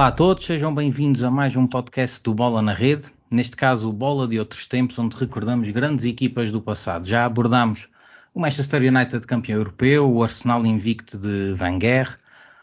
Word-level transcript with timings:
Olá 0.00 0.06
a 0.06 0.12
todos, 0.12 0.44
sejam 0.44 0.74
bem-vindos 0.74 1.22
a 1.22 1.30
mais 1.30 1.54
um 1.56 1.66
podcast 1.66 2.22
do 2.22 2.32
Bola 2.32 2.62
na 2.62 2.72
Rede, 2.72 3.10
neste 3.30 3.54
caso 3.54 3.90
o 3.90 3.92
Bola 3.92 4.26
de 4.26 4.38
outros 4.38 4.66
tempos, 4.66 4.98
onde 4.98 5.14
recordamos 5.14 5.68
grandes 5.68 6.06
equipas 6.06 6.50
do 6.50 6.58
passado. 6.58 7.06
Já 7.06 7.26
abordámos 7.26 7.86
o 8.32 8.40
Manchester 8.40 8.80
United 8.80 9.26
campeão 9.26 9.58
europeu, 9.58 10.10
o 10.10 10.22
Arsenal 10.22 10.64
invicto 10.64 11.18
de 11.18 11.54
Wenger, 11.60 12.16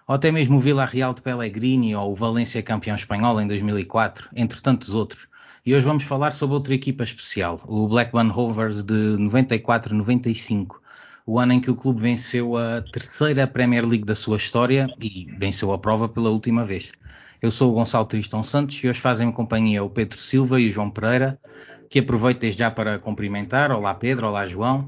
ou 0.08 0.16
até 0.16 0.32
mesmo 0.32 0.58
o 0.58 0.60
Villarreal 0.60 1.14
de 1.14 1.22
Pellegrini 1.22 1.96
ou 1.96 2.12
o 2.12 2.16
Valência 2.16 2.64
campeão 2.64 2.96
espanhol 2.96 3.40
em 3.40 3.48
2004, 3.48 4.30
entre 4.36 4.60
tantos 4.60 4.96
outros. 4.96 5.28
E 5.64 5.76
hoje 5.76 5.86
vamos 5.86 6.06
falar 6.06 6.32
sobre 6.32 6.56
outra 6.56 6.74
equipa 6.74 7.04
especial, 7.04 7.62
o 7.68 7.88
Blackburn 7.88 8.32
Rovers 8.32 8.82
de 8.82 9.16
94-95, 9.20 10.78
o 11.24 11.38
ano 11.38 11.54
em 11.54 11.62
que 11.62 11.70
o 11.70 11.76
clube 11.76 12.02
venceu 12.02 12.58
a 12.58 12.82
terceira 12.82 13.46
Premier 13.46 13.86
League 13.86 14.06
da 14.06 14.16
sua 14.16 14.38
história 14.38 14.88
e 15.00 15.28
venceu 15.38 15.72
a 15.72 15.78
prova 15.78 16.10
pela 16.10 16.32
última 16.32 16.66
vez. 16.66 16.92
Eu 17.40 17.52
sou 17.52 17.72
o 17.72 17.76
Gonçalo 17.76 18.06
Tristão 18.06 18.42
Santos 18.42 18.84
e 18.84 18.90
hoje 18.90 19.00
fazem 19.00 19.32
companhia 19.32 19.84
o 19.84 19.90
Pedro 19.90 20.18
Silva 20.18 20.60
e 20.60 20.70
o 20.70 20.72
João 20.72 20.90
Pereira, 20.90 21.40
que 21.88 22.00
aproveito 22.00 22.40
desde 22.40 22.60
já 22.60 22.72
para 22.72 23.00
cumprimentar. 23.00 23.72
Olá 23.72 23.94
Pedro, 23.94 24.28
olá 24.28 24.44
João. 24.48 24.88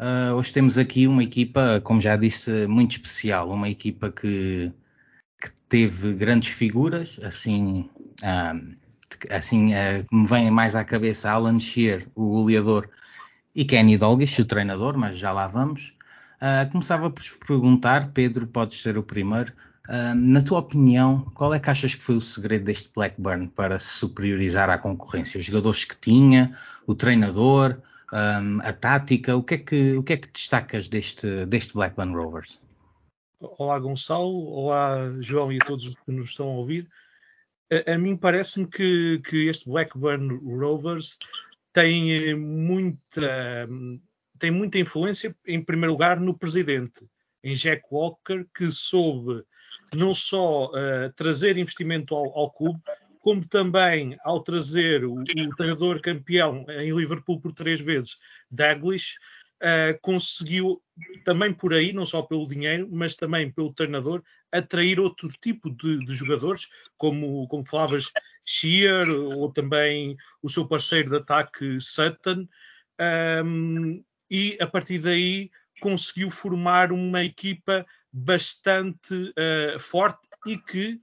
Uh, 0.00 0.34
hoje 0.34 0.52
temos 0.52 0.78
aqui 0.78 1.06
uma 1.06 1.22
equipa, 1.22 1.80
como 1.84 2.00
já 2.00 2.16
disse, 2.16 2.66
muito 2.66 2.92
especial, 2.92 3.50
uma 3.50 3.68
equipa 3.68 4.10
que, 4.10 4.72
que 5.38 5.50
teve 5.68 6.14
grandes 6.14 6.48
figuras, 6.48 7.20
assim, 7.22 7.90
uh, 8.22 8.74
assim 9.30 9.74
uh, 9.74 10.04
me 10.10 10.26
vem 10.26 10.50
mais 10.50 10.74
à 10.74 10.82
cabeça 10.82 11.30
Alan 11.30 11.60
Shearer, 11.60 12.08
o 12.14 12.26
goleador, 12.28 12.88
e 13.54 13.66
Kenny 13.66 13.98
Dalglish, 13.98 14.40
o 14.40 14.46
treinador, 14.46 14.96
mas 14.96 15.18
já 15.18 15.30
lá 15.30 15.46
vamos. 15.46 15.94
começava 16.70 17.10
por 17.10 17.22
perguntar, 17.46 18.12
Pedro, 18.12 18.46
podes 18.46 18.80
ser 18.80 18.98
o 18.98 19.02
primeiro, 19.02 19.52
na 19.88 20.42
tua 20.42 20.58
opinião, 20.58 21.22
qual 21.34 21.54
é 21.54 21.60
que 21.60 21.70
achas 21.70 21.94
que 21.94 22.02
foi 22.02 22.16
o 22.16 22.20
segredo 22.20 22.64
deste 22.64 22.90
Blackburn 22.94 23.48
para 23.48 23.78
se 23.78 23.98
superiorizar 23.98 24.68
à 24.68 24.78
concorrência? 24.78 25.38
Os 25.38 25.44
jogadores 25.44 25.84
que 25.84 25.96
tinha, 25.96 26.56
o 26.86 26.94
treinador, 26.94 27.80
um, 28.12 28.60
a 28.62 28.72
tática. 28.72 29.36
O 29.36 29.42
que, 29.42 29.54
é 29.54 29.58
que, 29.58 29.96
o 29.96 30.02
que 30.02 30.12
é 30.14 30.16
que 30.16 30.28
destacas 30.28 30.88
deste, 30.88 31.46
deste 31.46 31.74
Blackburn 31.74 32.14
Rovers? 32.14 32.60
Olá 33.38 33.78
Gonçalo, 33.78 34.46
olá 34.46 35.12
João 35.20 35.52
e 35.52 35.56
a 35.56 35.64
todos 35.64 35.86
os 35.86 35.94
que 35.94 36.12
nos 36.12 36.30
estão 36.30 36.48
a 36.48 36.56
ouvir. 36.56 36.88
A, 37.70 37.94
a 37.94 37.98
mim 37.98 38.16
parece-me 38.16 38.66
que, 38.66 39.20
que 39.20 39.48
este 39.48 39.68
Blackburn 39.68 40.40
Rovers 40.58 41.18
tem 41.72 42.12
eh, 42.12 42.34
muita, 42.34 43.68
tem 44.38 44.50
muita 44.50 44.78
influência, 44.78 45.36
em 45.46 45.62
primeiro 45.62 45.92
lugar, 45.92 46.18
no 46.18 46.36
presidente, 46.36 47.06
em 47.44 47.54
Jack 47.54 47.82
Walker, 47.90 48.46
que 48.54 48.70
soube 48.70 49.44
não 49.94 50.14
só 50.14 50.66
uh, 50.66 51.12
trazer 51.14 51.56
investimento 51.56 52.14
ao, 52.14 52.26
ao 52.38 52.50
clube, 52.50 52.80
como 53.20 53.46
também 53.46 54.16
ao 54.24 54.40
trazer 54.40 55.04
o, 55.04 55.14
o 55.14 55.56
treinador 55.56 56.00
campeão 56.00 56.64
em 56.68 56.94
Liverpool 56.94 57.40
por 57.40 57.52
três 57.52 57.80
vezes, 57.80 58.18
Douglas, 58.50 59.14
uh, 59.62 59.98
conseguiu 60.00 60.80
também 61.24 61.52
por 61.52 61.74
aí, 61.74 61.92
não 61.92 62.06
só 62.06 62.22
pelo 62.22 62.46
dinheiro, 62.46 62.88
mas 62.90 63.14
também 63.16 63.50
pelo 63.50 63.72
treinador, 63.72 64.22
atrair 64.52 65.00
outro 65.00 65.28
tipo 65.40 65.70
de, 65.70 66.04
de 66.04 66.14
jogadores, 66.14 66.68
como, 66.96 67.46
como 67.48 67.64
falavas, 67.64 68.10
Shear, 68.44 69.08
ou 69.10 69.52
também 69.52 70.16
o 70.40 70.48
seu 70.48 70.66
parceiro 70.66 71.10
de 71.10 71.16
ataque, 71.16 71.80
Sutton, 71.80 72.46
um, 73.44 74.02
e 74.30 74.56
a 74.60 74.66
partir 74.66 74.98
daí 74.98 75.50
conseguiu 75.80 76.30
formar 76.30 76.92
uma 76.92 77.22
equipa 77.24 77.84
bastante 78.16 79.14
uh, 79.14 79.78
forte 79.78 80.26
e 80.46 80.56
que 80.56 80.94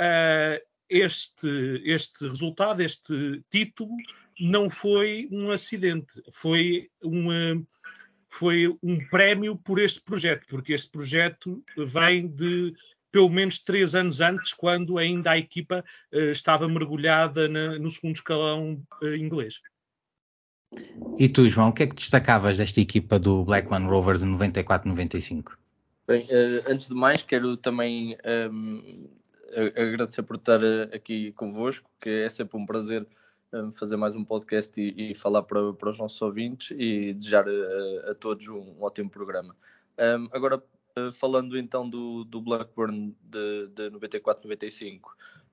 uh, 0.00 0.60
este, 0.90 1.82
este 1.84 2.26
resultado, 2.26 2.80
este 2.80 3.40
título, 3.48 3.94
não 4.40 4.68
foi 4.68 5.28
um 5.30 5.52
acidente, 5.52 6.20
foi, 6.32 6.90
uma, 7.00 7.64
foi 8.28 8.76
um 8.82 8.98
prémio 9.08 9.56
por 9.56 9.80
este 9.80 10.00
projeto, 10.02 10.44
porque 10.48 10.72
este 10.72 10.90
projeto 10.90 11.64
vem 11.76 12.26
de 12.26 12.74
pelo 13.12 13.30
menos 13.30 13.60
três 13.60 13.94
anos 13.94 14.20
antes, 14.20 14.52
quando 14.52 14.98
ainda 14.98 15.30
a 15.30 15.38
equipa 15.38 15.84
uh, 16.12 16.18
estava 16.32 16.68
mergulhada 16.68 17.48
na, 17.48 17.78
no 17.78 17.90
segundo 17.90 18.16
escalão 18.16 18.82
inglês. 19.16 19.60
E 21.16 21.28
tu, 21.28 21.48
João, 21.48 21.68
o 21.68 21.72
que 21.72 21.84
é 21.84 21.86
que 21.86 21.94
destacavas 21.94 22.58
desta 22.58 22.80
equipa 22.80 23.20
do 23.20 23.44
Blackman 23.44 23.86
Rovers 23.86 24.18
de 24.18 24.26
94-95? 24.26 25.56
Bem, 26.06 26.22
uh, 26.22 26.70
antes 26.70 26.88
de 26.88 26.94
mais, 26.94 27.22
quero 27.22 27.56
também 27.56 28.16
um, 28.52 29.08
ehm, 29.52 29.70
agradecer 29.76 30.22
por 30.22 30.36
estar 30.36 30.62
eh, 30.62 30.94
aqui 30.94 31.32
convosco, 31.32 31.90
que 32.00 32.08
é 32.08 32.30
sempre 32.30 32.56
um 32.56 32.66
prazer 32.66 33.06
eh, 33.52 33.70
fazer 33.72 33.96
mais 33.96 34.14
um 34.14 34.24
podcast 34.24 34.80
e, 34.80 35.12
e 35.12 35.14
falar 35.14 35.42
para, 35.42 35.72
para, 35.72 35.90
os 35.90 35.98
nossos 35.98 36.20
ouvintes 36.20 36.76
e 36.78 37.12
desejar 37.14 37.46
a, 37.48 37.50
eh, 37.50 38.10
a 38.10 38.14
todos 38.14 38.46
um, 38.48 38.58
um, 38.58 38.82
ótimo 38.82 39.08
programa. 39.08 39.56
Um, 39.98 40.28
agora, 40.32 40.62
falando 41.12 41.56
então 41.58 41.88
do, 41.88 42.24
do 42.24 42.40
Blackburn 42.40 43.14
de, 43.22 43.68
de 43.68 43.90
94-95, 43.90 45.00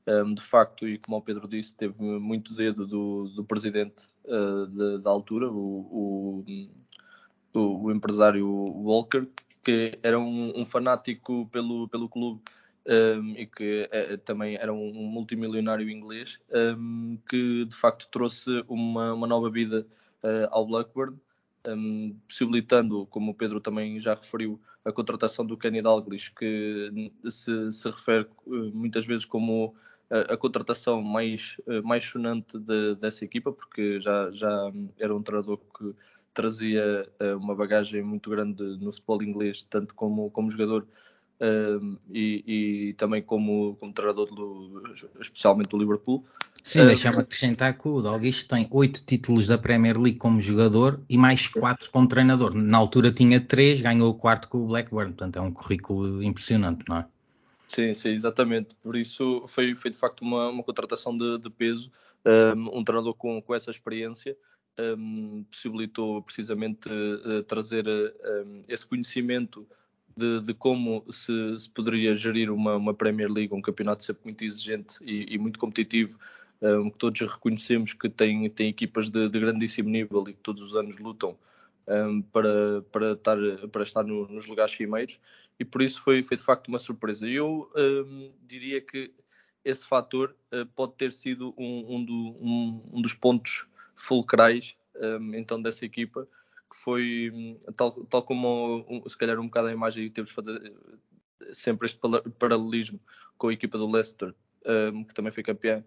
um, 0.05 0.33
de 0.33 0.41
facto, 0.41 0.87
e 0.87 0.97
como 0.97 1.17
o 1.17 1.21
Pedro 1.21 1.47
disse, 1.47 1.73
teve 1.75 2.01
muito 2.01 2.53
dedo 2.53 2.85
do, 2.85 3.29
do 3.29 3.43
presidente 3.43 4.09
uh, 4.25 4.67
de, 4.67 4.97
da 4.99 5.09
altura, 5.09 5.49
o, 5.49 6.43
o, 7.53 7.59
o, 7.59 7.91
empresário 7.91 8.47
Walker, 8.47 9.27
que 9.63 9.97
era 10.03 10.19
um, 10.19 10.53
um 10.59 10.65
fanático 10.65 11.47
pelo, 11.51 11.87
pelo 11.87 12.09
clube 12.09 12.41
um, 12.85 13.31
e 13.37 13.45
que 13.45 13.87
é, 13.91 14.17
também 14.17 14.55
era 14.55 14.73
um 14.73 14.91
multimilionário 14.91 15.89
inglês, 15.89 16.39
um, 16.77 17.17
que 17.29 17.65
de 17.65 17.75
facto 17.75 18.07
trouxe 18.11 18.63
uma, 18.67 19.13
uma 19.13 19.27
nova 19.27 19.49
vida 19.49 19.87
uh, 20.23 20.47
ao 20.51 20.67
Blackburn, 20.67 21.17
possibilitando, 22.27 23.05
como 23.05 23.31
o 23.31 23.33
Pedro 23.33 23.61
também 23.61 23.97
já 23.99 24.15
referiu, 24.15 24.59
a 24.83 24.91
contratação 24.91 25.45
do 25.45 25.55
Kenny 25.55 25.81
Dalglish, 25.81 26.33
que 26.33 26.91
se, 27.29 27.71
se 27.71 27.89
refere 27.89 28.27
uh, 28.45 28.71
muitas 28.73 29.05
vezes 29.05 29.23
como 29.23 29.73
a, 30.09 30.35
contratação 30.35 31.01
mais, 31.01 31.55
mais 31.85 32.03
sonante 32.03 32.59
de, 32.59 32.95
dessa 32.95 33.23
equipa, 33.23 33.51
porque 33.51 33.97
já, 33.99 34.29
já 34.29 34.71
era 34.99 35.15
um 35.15 35.23
treinador 35.23 35.57
que 35.57 35.95
trazia 36.33 37.09
uma 37.39 37.55
bagagem 37.55 38.01
muito 38.01 38.29
grande 38.29 38.63
no 38.79 38.91
futebol 38.91 39.21
inglês, 39.23 39.63
tanto 39.63 39.93
como, 39.95 40.29
como 40.31 40.49
jogador 40.49 40.87
e, 42.09 42.43
e, 42.89 42.93
também 42.93 43.21
como, 43.21 43.75
como 43.79 43.93
treinador, 43.93 44.33
do, 44.33 44.83
especialmente 45.19 45.69
do 45.69 45.77
Liverpool. 45.77 46.23
Sim, 46.63 46.85
deixa-me 46.85 47.19
acrescentar 47.19 47.77
que 47.77 47.87
o 47.87 48.01
Dalglish 48.01 48.47
tem 48.47 48.67
oito 48.71 49.03
títulos 49.05 49.47
da 49.47 49.57
Premier 49.57 49.99
League 49.99 50.17
como 50.17 50.39
jogador 50.39 51.01
e 51.09 51.17
mais 51.17 51.47
quatro 51.47 51.89
como 51.91 52.07
treinador. 52.07 52.53
Na 52.55 52.77
altura 52.77 53.11
tinha 53.11 53.41
três, 53.41 53.81
ganhou 53.81 54.09
o 54.09 54.13
quarto 54.13 54.47
com 54.47 54.59
o 54.59 54.67
Blackburn, 54.67 55.11
portanto 55.11 55.37
é 55.37 55.41
um 55.41 55.51
currículo 55.51 56.23
impressionante, 56.23 56.85
não 56.87 56.99
é? 56.99 57.05
Sim, 57.67 57.93
sim, 57.93 58.09
exatamente. 58.09 58.75
Por 58.81 58.95
isso 58.95 59.43
foi, 59.47 59.75
foi 59.75 59.91
de 59.91 59.97
facto 59.97 60.21
uma, 60.21 60.49
uma 60.49 60.63
contratação 60.63 61.17
de, 61.17 61.37
de 61.39 61.49
peso, 61.49 61.91
um, 62.55 62.79
um, 62.79 62.83
treinador 62.83 63.13
com, 63.15 63.41
com 63.41 63.53
essa 63.53 63.71
experiência. 63.71 64.37
Um, 64.79 65.45
possibilitou 65.51 66.19
precisamente 66.23 66.89
uh, 66.89 67.43
trazer 67.43 67.87
uh, 67.87 68.61
esse 68.67 68.83
conhecimento 68.83 69.67
de, 70.17 70.41
de 70.41 70.53
como 70.55 71.05
se, 71.11 71.59
se, 71.59 71.69
poderia 71.69 72.15
gerir 72.15 72.49
uma, 72.51 72.75
uma, 72.75 72.93
Premier 72.93 73.31
League, 73.31 73.53
um 73.53 73.61
campeonato 73.61 74.03
sempre 74.03 74.23
muito 74.25 74.43
exigente 74.43 74.97
e, 75.03 75.35
e 75.35 75.37
muito 75.37 75.59
competitivo, 75.59 76.17
um, 76.61 76.89
que 76.89 76.97
todos 76.97 77.21
reconhecemos 77.21 77.93
que 77.93 78.09
tem, 78.09 78.49
tem 78.49 78.69
equipas 78.69 79.09
de, 79.09 79.29
de 79.29 79.39
grandíssimo 79.39 79.89
nível 79.89 80.23
e 80.27 80.33
que 80.33 80.39
todos 80.39 80.63
os 80.63 80.75
anos 80.75 80.97
lutam 80.97 81.37
um, 81.87 82.21
para, 82.21 82.81
para 82.91 83.11
estar, 83.11 83.37
para 83.71 83.83
estar 83.83 84.03
no, 84.03 84.27
nos 84.27 84.47
lugares 84.47 84.73
cimeiros, 84.73 85.19
e 85.59 85.65
por 85.65 85.81
isso 85.81 86.01
foi, 86.01 86.23
foi 86.23 86.37
de 86.37 86.43
facto 86.43 86.67
uma 86.67 86.79
surpresa. 86.79 87.27
Eu 87.27 87.69
um, 87.75 88.31
diria 88.41 88.81
que 88.81 89.11
esse 89.63 89.85
fator 89.85 90.35
uh, 90.53 90.65
pode 90.75 90.93
ter 90.95 91.11
sido 91.11 91.53
um, 91.57 91.95
um, 91.95 92.05
do, 92.05 92.13
um, 92.93 93.01
dos 93.01 93.13
pontos 93.13 93.65
fulcrais 93.95 94.75
então 95.35 95.61
dessa 95.61 95.85
equipa, 95.85 96.27
que 96.69 96.77
foi 96.77 97.57
tal, 97.75 97.91
tal 98.05 98.23
como 98.23 98.85
um, 98.89 99.07
se 99.07 99.17
calhar 99.17 99.39
um 99.39 99.45
bocado 99.45 99.67
a 99.67 99.71
imagem 99.71 100.05
que 100.05 100.13
temos 100.13 100.29
de 100.29 100.35
fazer 100.35 100.65
eh, 100.65 101.49
sempre 101.51 101.85
este 101.85 101.99
paralelismo 102.39 102.99
com 103.37 103.49
a 103.49 103.53
equipa 103.53 103.77
do 103.77 103.89
Leicester, 103.89 104.33
um, 104.65 105.03
que 105.03 105.13
também 105.13 105.31
foi 105.31 105.43
campeã. 105.43 105.83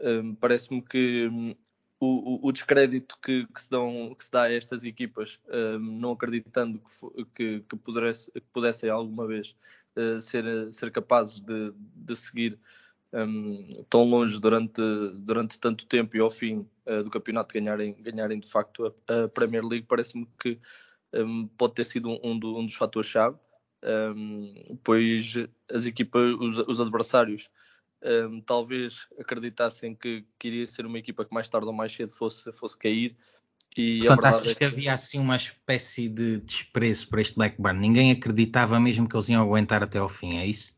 Um, 0.00 0.34
Parece-me 0.34 0.82
que 0.82 1.28
um, 1.28 1.54
o, 1.98 2.48
o, 2.48 2.52
descrédito 2.52 3.18
que, 3.20 3.46
que, 3.46 3.60
se 3.60 3.70
dão, 3.70 4.14
que 4.16 4.24
se 4.24 4.30
dá 4.30 4.44
a 4.44 4.52
estas 4.52 4.84
equipas, 4.84 5.38
não 5.78 6.12
acreditando 6.12 6.80
que, 7.34 7.60
que, 7.60 7.76
pudesse, 7.76 8.30
que 8.32 8.40
pudessem 8.52 8.88
alguma 8.88 9.26
vez 9.26 9.54
uh, 9.96 10.18
ser, 10.18 10.72
ser 10.72 10.90
capazes 10.90 11.40
de, 11.40 11.74
de 11.76 12.16
seguir 12.16 12.58
um, 13.12 13.84
tão 13.88 14.04
longe 14.04 14.38
durante, 14.38 14.80
durante 15.16 15.58
tanto 15.58 15.86
tempo 15.86 16.16
e 16.16 16.20
ao 16.20 16.30
fim 16.30 16.66
uh, 16.86 17.02
do 17.02 17.10
campeonato 17.10 17.52
ganharem, 17.52 17.94
ganharem 18.00 18.38
de 18.38 18.48
facto 18.48 18.94
a, 19.08 19.24
a 19.24 19.28
Premier 19.28 19.64
League, 19.64 19.86
parece-me 19.88 20.28
que 20.40 20.58
um, 21.12 21.48
pode 21.58 21.74
ter 21.74 21.84
sido 21.84 22.18
um, 22.22 22.38
do, 22.38 22.56
um 22.56 22.64
dos 22.64 22.74
fatores-chave, 22.74 23.36
pois 24.84 25.34
as 25.72 25.86
equipas, 25.86 26.34
os, 26.38 26.58
os 26.68 26.80
adversários 26.80 27.48
um, 28.02 28.40
talvez 28.40 29.06
acreditassem 29.18 29.94
que, 29.94 30.24
que 30.38 30.48
iria 30.48 30.66
ser 30.66 30.86
uma 30.86 30.98
equipa 30.98 31.24
que 31.24 31.34
mais 31.34 31.48
tarde 31.48 31.66
ou 31.66 31.72
mais 31.72 31.92
cedo 31.92 32.12
fosse, 32.12 32.52
fosse 32.52 32.76
cair. 32.76 33.16
E 33.76 34.00
Portanto, 34.00 34.24
achas 34.24 34.46
é 34.46 34.48
que... 34.48 34.58
que... 34.58 34.64
havia 34.64 34.94
assim 34.94 35.18
uma 35.18 35.36
espécie 35.36 36.08
de 36.08 36.40
desprezo 36.40 37.08
para 37.08 37.20
este 37.20 37.36
Blackburn? 37.36 37.78
Ninguém 37.78 38.10
acreditava 38.10 38.80
mesmo 38.80 39.08
que 39.08 39.14
eles 39.14 39.28
iam 39.28 39.42
aguentar 39.42 39.82
até 39.82 39.98
ao 39.98 40.08
fim, 40.08 40.38
é 40.38 40.46
isso? 40.46 40.74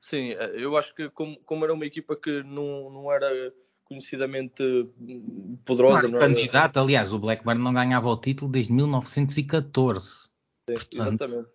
Sim, 0.00 0.30
eh, 0.30 0.52
eu 0.56 0.76
acho 0.78 0.94
que 0.94 1.10
como, 1.10 1.36
como 1.44 1.62
era 1.64 1.74
uma 1.74 1.84
equipa 1.84 2.16
que 2.16 2.42
não, 2.42 2.90
não 2.90 3.12
era 3.12 3.52
conhecidamente 3.84 4.62
poderosa. 5.64 6.08
Não, 6.08 6.18
candidato, 6.18 6.78
aliás, 6.78 7.12
o 7.12 7.18
Blackburn 7.18 7.62
não 7.62 7.74
ganhava 7.74 8.08
o 8.08 8.16
título 8.16 8.50
desde 8.50 8.72
1914. 8.72 10.06
Sim, 10.08 10.28
Portanto... 10.66 11.06
Exatamente. 11.06 11.48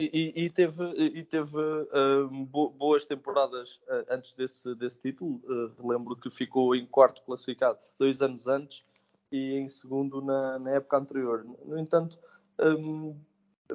E, 0.00 0.44
e, 0.44 0.50
teve, 0.50 0.84
e 0.96 1.24
teve 1.24 1.56
uh, 1.56 2.46
boas 2.46 3.04
temporadas 3.04 3.80
uh, 3.88 4.06
antes 4.10 4.32
desse, 4.34 4.72
desse 4.76 5.00
título. 5.00 5.42
Uh, 5.44 5.88
lembro 5.88 6.14
que 6.14 6.30
ficou 6.30 6.76
em 6.76 6.86
quarto 6.86 7.20
classificado 7.22 7.78
dois 7.98 8.22
anos 8.22 8.46
antes 8.46 8.84
e 9.32 9.54
em 9.54 9.68
segundo 9.68 10.22
na, 10.22 10.56
na 10.60 10.70
época 10.70 10.98
anterior. 10.98 11.44
No 11.64 11.76
entanto, 11.76 12.16
um, 12.60 13.16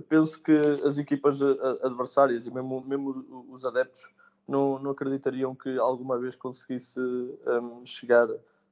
penso 0.01 0.42
que 0.42 0.51
as 0.84 0.98
equipas 0.98 1.42
adversárias 1.84 2.45
e 2.45 2.51
mesmo, 2.51 2.81
mesmo 2.81 3.45
os 3.50 3.63
adeptos 3.66 4.07
não, 4.48 4.80
não 4.80 4.92
acreditariam 4.92 5.56
que 5.56 5.78
alguma 5.78 6.18
vez 6.18 6.36
conseguisse 6.36 7.00
um, 7.00 7.86
chegar 7.86 8.28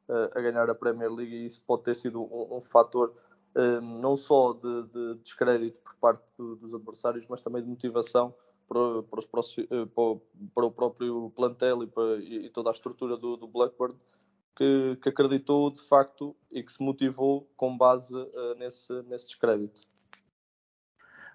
a 0.10 0.42
ganhar 0.42 0.70
a 0.70 0.76
Premier 0.76 1.12
League 1.12 1.34
e 1.34 1.46
isso 1.46 1.62
pode 1.66 1.84
ter 1.84 1.96
sido 1.96 2.22
um, 2.22 2.58
um 2.58 2.62
fator 2.62 3.14
não 3.82 4.16
só 4.16 4.54
de, 4.54 4.84
de, 4.84 5.16
descrédito 5.16 5.80
por 5.82 5.96
parte 5.96 6.24
do, 6.38 6.56
dos 6.56 6.74
adversários, 6.74 7.26
mas 7.30 7.42
também 7.42 7.62
de 7.62 7.70
motivação 7.70 8.34
para, 8.68 9.04
para, 9.04 9.40
os, 9.40 9.58
eh, 9.58 9.66
para, 9.94 10.20
para 10.56 10.66
o 10.66 10.72
próprio 10.72 11.30
plantel 11.36 11.84
e, 11.84 11.88
para, 11.88 12.16
e, 12.20 12.50
toda 12.50 12.70
a 12.70 12.72
estrutura 12.72 13.18
do, 13.18 13.36
do 13.36 13.48
Blackburn, 13.48 13.94
que, 14.56 14.98
que, 15.02 15.10
acreditou 15.10 15.70
de 15.70 15.82
facto 15.82 16.34
e 16.50 16.64
que 16.64 16.72
se 16.72 16.82
motivou 16.82 17.50
com 17.58 17.78
base 17.78 18.16
uh, 18.16 18.56
nesse, 18.58 18.94
nesse 19.04 19.28
descrédito. 19.28 19.82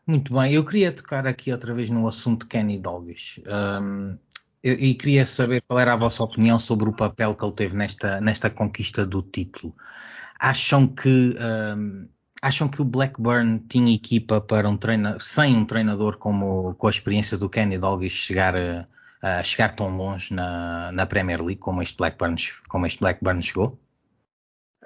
Muito 0.06 0.32
bem, 0.32 0.52
eu 0.52 0.64
queria 0.64 0.92
tocar 0.92 1.26
aqui 1.26 1.50
outra 1.50 1.74
vez 1.74 1.90
no 1.90 2.06
assunto 2.06 2.46
Kenny 2.46 2.78
Dalglish. 2.78 3.42
Um, 3.46 4.18
e 4.62 4.94
queria 4.94 5.24
saber 5.26 5.62
qual 5.62 5.78
era 5.78 5.92
a 5.92 5.96
vossa 5.96 6.22
opinião 6.24 6.58
sobre 6.58 6.88
o 6.88 6.92
papel 6.92 7.34
que 7.34 7.44
ele 7.44 7.52
teve 7.52 7.76
nesta, 7.76 8.20
nesta 8.20 8.50
conquista 8.50 9.06
do 9.06 9.22
título 9.22 9.74
acham 10.38 10.86
que 10.86 11.34
um, 11.76 12.08
acham 12.42 12.68
que 12.68 12.80
o 12.80 12.84
Blackburn 12.84 13.60
tinha 13.68 13.94
equipa 13.94 14.40
para 14.40 14.68
um 14.68 14.76
treinador 14.76 15.20
sem 15.20 15.56
um 15.56 15.64
treinador 15.64 16.18
como 16.18 16.74
com 16.74 16.86
a 16.86 16.90
experiência 16.90 17.38
do 17.38 17.48
Kenny 17.48 17.78
Dalglish 17.78 18.16
chegar 18.16 18.54
chegar 19.44 19.72
tão 19.72 19.96
longe 19.96 20.32
na, 20.32 20.92
na, 20.92 21.06
Premier 21.06 21.42
League 21.42 21.60
como 21.60 21.82
este 21.82 21.96
Blackburn 21.96 22.36
como 22.68 22.86
este 22.86 23.00
Blackburn 23.00 23.42
chegou? 23.42 23.80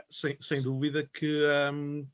Sem, 0.09 0.37
sem 0.41 0.63
dúvida 0.63 1.09
que, 1.13 1.45
um, 1.73 2.07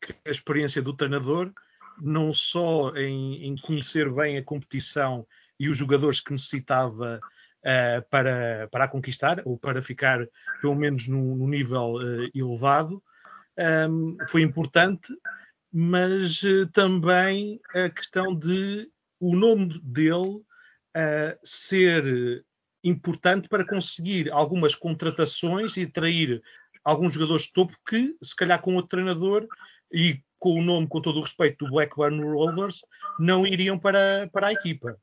que, 0.00 0.14
a 0.26 0.30
experiência 0.30 0.82
do 0.82 0.94
treinador 0.94 1.52
não 2.00 2.32
só 2.32 2.94
em, 2.96 3.46
em, 3.46 3.56
conhecer 3.56 4.10
bem 4.12 4.36
a 4.36 4.44
competição 4.44 5.26
e 5.58 5.68
os 5.68 5.76
jogadores 5.76 6.20
que 6.20 6.32
necessitava 6.32 7.20
uh, 7.60 8.08
para, 8.10 8.68
para 8.70 8.84
a 8.84 8.88
conquistar, 8.88 9.42
ou 9.44 9.58
para 9.58 9.82
ficar 9.82 10.26
pelo 10.60 10.74
menos 10.74 11.06
no, 11.06 11.36
no 11.36 11.46
nível 11.46 11.94
uh, 11.94 12.30
elevado, 12.34 13.02
um, 13.88 14.16
foi 14.28 14.42
importante, 14.42 15.14
mas 15.72 16.42
uh, 16.42 16.66
também 16.72 17.60
a 17.74 17.90
questão 17.90 18.34
de 18.34 18.90
o 19.18 19.36
nome 19.36 19.78
dele 19.82 20.42
ser 21.44 22.42
importante 22.82 23.48
para 23.48 23.64
conseguir 23.64 24.32
algumas 24.32 24.74
contratações 24.74 25.76
e 25.76 25.82
atrair 25.82 26.42
alguns 26.82 27.14
jogadores 27.14 27.44
de 27.44 27.52
topo 27.52 27.76
que, 27.86 28.16
se 28.22 28.34
calhar 28.34 28.60
com 28.60 28.74
outro 28.74 28.88
treinador 28.88 29.46
e 29.92 30.20
com 30.40 30.58
o 30.58 30.62
nome, 30.62 30.88
com 30.88 31.00
todo 31.00 31.18
o 31.18 31.22
respeito, 31.22 31.64
do 31.64 31.70
Blackburn 31.70 32.20
Rovers, 32.24 32.82
não 33.20 33.46
iriam 33.46 33.78
para, 33.78 34.28
para 34.32 34.48
a 34.48 34.52
equipa. 34.52 34.98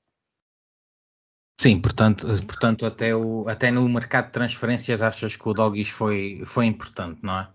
Sim, 1.61 1.79
portanto, 1.79 2.27
portanto 2.45 2.85
até, 2.85 3.15
o, 3.15 3.47
até 3.47 3.71
no 3.71 3.87
mercado 3.87 4.25
de 4.25 4.31
transferências 4.31 5.01
achas 5.01 5.35
que 5.35 5.47
o 5.47 5.53
Doggies 5.53 5.89
foi, 5.89 6.41
foi 6.45 6.65
importante, 6.65 7.23
não 7.23 7.39
é? 7.39 7.47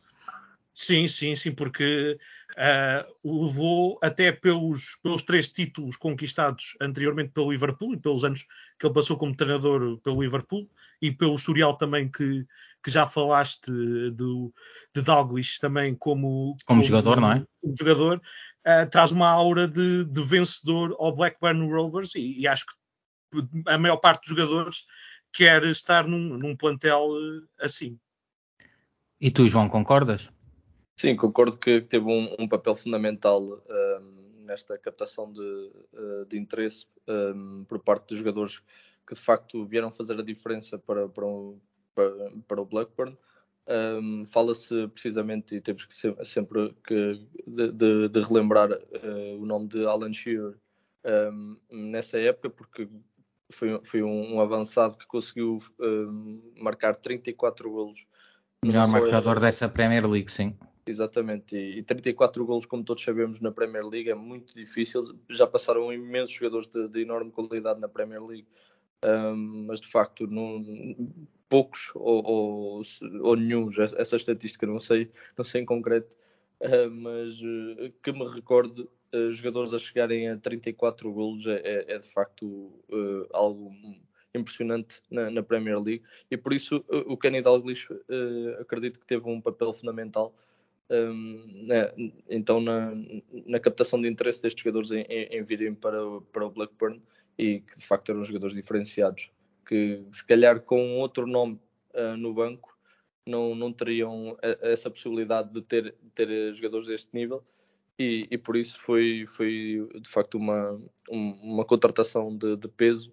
Sim, 0.75 1.06
sim, 1.06 1.37
sim, 1.37 1.52
porque 1.52 2.19
uh, 2.52 3.44
levou 3.44 3.99
até 4.02 4.32
pelos, 4.32 4.99
pelos 5.02 5.22
três 5.22 5.49
títulos 5.49 5.96
conquistados 5.96 6.76
anteriormente 6.81 7.32
pelo 7.32 7.50
Liverpool 7.50 7.94
e 7.94 7.99
pelos 7.99 8.25
anos 8.25 8.46
que 8.78 8.87
ele 8.87 8.94
passou 8.94 9.16
como 9.16 9.37
treinador 9.37 9.99
pelo 9.99 10.22
Liverpool 10.22 10.69
e 11.00 11.10
pelo 11.10 11.37
historial 11.37 11.76
também 11.76 12.10
que, 12.10 12.46
que 12.82 12.90
já 12.90 13.06
falaste 13.06 13.70
do, 14.12 14.52
de 14.94 15.02
Dalglish 15.02 15.58
também 15.60 15.94
como, 15.94 16.56
como, 16.64 16.81
como 16.81 16.82
jogador, 16.82 17.20
não 17.20 17.32
é? 17.32 17.44
Como 17.60 17.76
jogador, 17.76 18.19
uh, 18.66 18.90
traz 18.90 19.10
uma 19.12 19.28
aura 19.28 19.66
de, 19.66 20.04
de, 20.04 20.22
vencedor 20.22 20.94
ao 20.99 21.14
Blackburn 21.14 21.70
Rovers 21.70 22.14
e, 22.14 22.40
e 22.40 22.46
acho 22.46 22.66
que 22.66 22.72
a 23.66 23.78
maior 23.78 23.96
parte 23.96 24.22
dos 24.22 24.37
jogadores 24.37 24.84
quer 25.32 25.64
estar 25.64 26.06
num, 26.06 26.37
num 26.37 26.54
plantel 26.54 27.08
eh, 27.16 27.64
assim. 27.64 27.99
E 29.19 29.31
tu, 29.31 29.49
João, 29.49 29.69
concordas? 29.69 30.31
Sim, 31.02 31.16
concordo 31.16 31.58
que 31.58 31.81
teve 31.81 32.04
um, 32.04 32.32
um 32.38 32.46
papel 32.46 32.76
fundamental 32.76 33.43
um, 33.43 33.60
ehm, 33.69 34.44
nesta 34.44 34.78
captação 34.78 35.32
de, 35.32 35.72
eh, 35.93 36.25
de 36.28 36.38
interesse 36.38 36.87
um, 37.08 37.12
ehm, 37.12 37.64
por 37.64 37.81
parte 37.81 38.06
dos 38.10 38.19
jogadores 38.19 38.60
que 39.04 39.12
de 39.12 39.20
facto 39.20 39.66
vieram 39.66 39.90
fazer 39.90 40.20
a 40.20 40.22
diferença 40.22 40.78
para, 40.78 41.08
para, 41.08 41.25
para, 41.93 42.31
para 42.46 42.62
o 42.62 42.64
Blackburn. 42.64 43.19
Ehm, 43.66 44.26
Fala-se 44.26 44.87
precisamente, 44.94 45.56
e 45.56 45.60
temos 45.60 45.84
que 45.84 45.93
ser, 45.93 46.14
sempre 46.25 46.72
que 46.87 47.20
de, 47.49 47.72
de, 47.72 48.08
de 48.08 48.20
relembrar 48.20 48.70
uh, 48.70 49.43
o 49.43 49.44
nome 49.44 49.66
de 49.66 49.84
Alan 49.84 50.12
Shearer 50.12 50.54
nessa 51.69 52.16
época, 52.16 52.49
porque 52.49 52.88
foi, 53.50 53.81
foi 53.82 54.04
um, 54.04 54.37
um, 54.37 54.40
avançado 54.40 54.96
que 54.96 55.06
conseguiu 55.08 55.59
um, 55.80 56.52
marcar 56.61 56.94
34 56.94 57.68
golos. 57.68 58.06
Melhor 58.64 58.87
marcador 58.87 59.40
dessa 59.40 59.68
Premier 59.68 60.06
League, 60.09 60.30
sim. 60.30 60.56
Exatamente, 60.84 61.56
e, 61.56 61.78
e 61.78 61.82
34 61.82 62.44
golos, 62.44 62.66
como 62.66 62.82
todos 62.82 63.04
sabemos, 63.04 63.40
na 63.40 63.52
Premier 63.52 63.86
League 63.86 64.10
é 64.10 64.14
muito 64.14 64.54
difícil. 64.54 65.16
Já 65.30 65.46
passaram 65.46 65.92
imensos 65.92 66.34
jogadores 66.34 66.68
de, 66.68 66.88
de 66.88 67.02
enorme 67.02 67.30
qualidade 67.30 67.80
na 67.80 67.88
Premier 67.88 68.22
League, 68.22 68.48
um, 69.04 69.66
mas 69.66 69.80
de 69.80 69.86
facto, 69.88 70.28
poucos 71.48 71.90
ou, 71.94 72.24
ou, 72.24 72.82
ou 73.20 73.36
nenhum, 73.36 73.68
essa 73.78 74.16
estatística 74.16 74.66
não 74.66 74.78
sei, 74.78 75.10
não 75.36 75.44
sei 75.44 75.62
em 75.62 75.64
concreto, 75.64 76.16
uh, 76.60 76.90
mas 76.90 77.40
uh, 77.40 77.92
que 78.02 78.10
me 78.10 78.26
recorde 78.26 78.80
uh, 78.82 79.30
jogadores 79.30 79.74
a 79.74 79.78
chegarem 79.78 80.30
a 80.30 80.36
34 80.36 81.12
golos 81.12 81.46
é, 81.46 81.60
é, 81.62 81.94
é 81.94 81.98
de 81.98 82.12
facto 82.12 82.46
uh, 82.46 83.28
algo 83.32 83.72
impressionante 84.34 85.00
na, 85.10 85.30
na, 85.30 85.42
Premier 85.42 85.78
League. 85.78 86.02
E 86.30 86.36
por 86.36 86.52
isso 86.52 86.78
uh, 86.88 87.12
o 87.12 87.16
Kenny 87.16 87.42
Dalglish 87.42 87.86
acredito 88.58 88.98
que 88.98 89.06
teve 89.06 89.28
um 89.28 89.40
papel 89.40 89.72
fundamental 89.72 90.34
né, 91.64 91.92
então 92.28 92.61
na, 92.61 92.92
na, 93.46 93.58
captação 93.58 94.00
de 94.00 94.08
interesse 94.08 94.42
destes 94.42 94.62
jogadores 94.62 94.90
em, 94.90 95.02
em, 95.08 95.38
em 95.38 95.42
virem 95.42 95.75
para, 95.75 95.99
para 96.32 96.46
o 96.46 96.50
Blackburn 96.50 97.00
e 97.38 97.61
que 97.61 97.78
de 97.78 97.87
facto 97.87 98.11
eram 98.11 98.25
jogadores 98.25 98.54
diferenciados 98.54 99.30
que 99.66 100.04
se 100.11 100.26
calhar 100.26 100.61
com 100.61 100.99
outro 100.99 101.26
nome 101.26 101.58
no 102.18 102.34
banco 102.34 102.76
não, 103.26 103.54
não 103.54 103.72
teriam 103.72 104.37
essa 104.61 104.90
possibilidade 104.90 105.52
de 105.52 105.62
ter, 105.62 105.94
ter 106.14 106.52
jogadores 106.52 106.88
deste 106.88 107.08
nível 107.14 107.42
e, 107.99 108.26
e, 108.30 108.38
por 108.38 108.56
isso 108.56 108.80
foi, 108.80 109.25
foi 109.26 109.88
de 110.00 110.08
facto 110.08 110.37
uma, 110.37 110.80
uma 111.08 111.64
contratação 111.64 112.37
de, 112.37 112.56
de 112.56 112.68
peso 112.68 113.12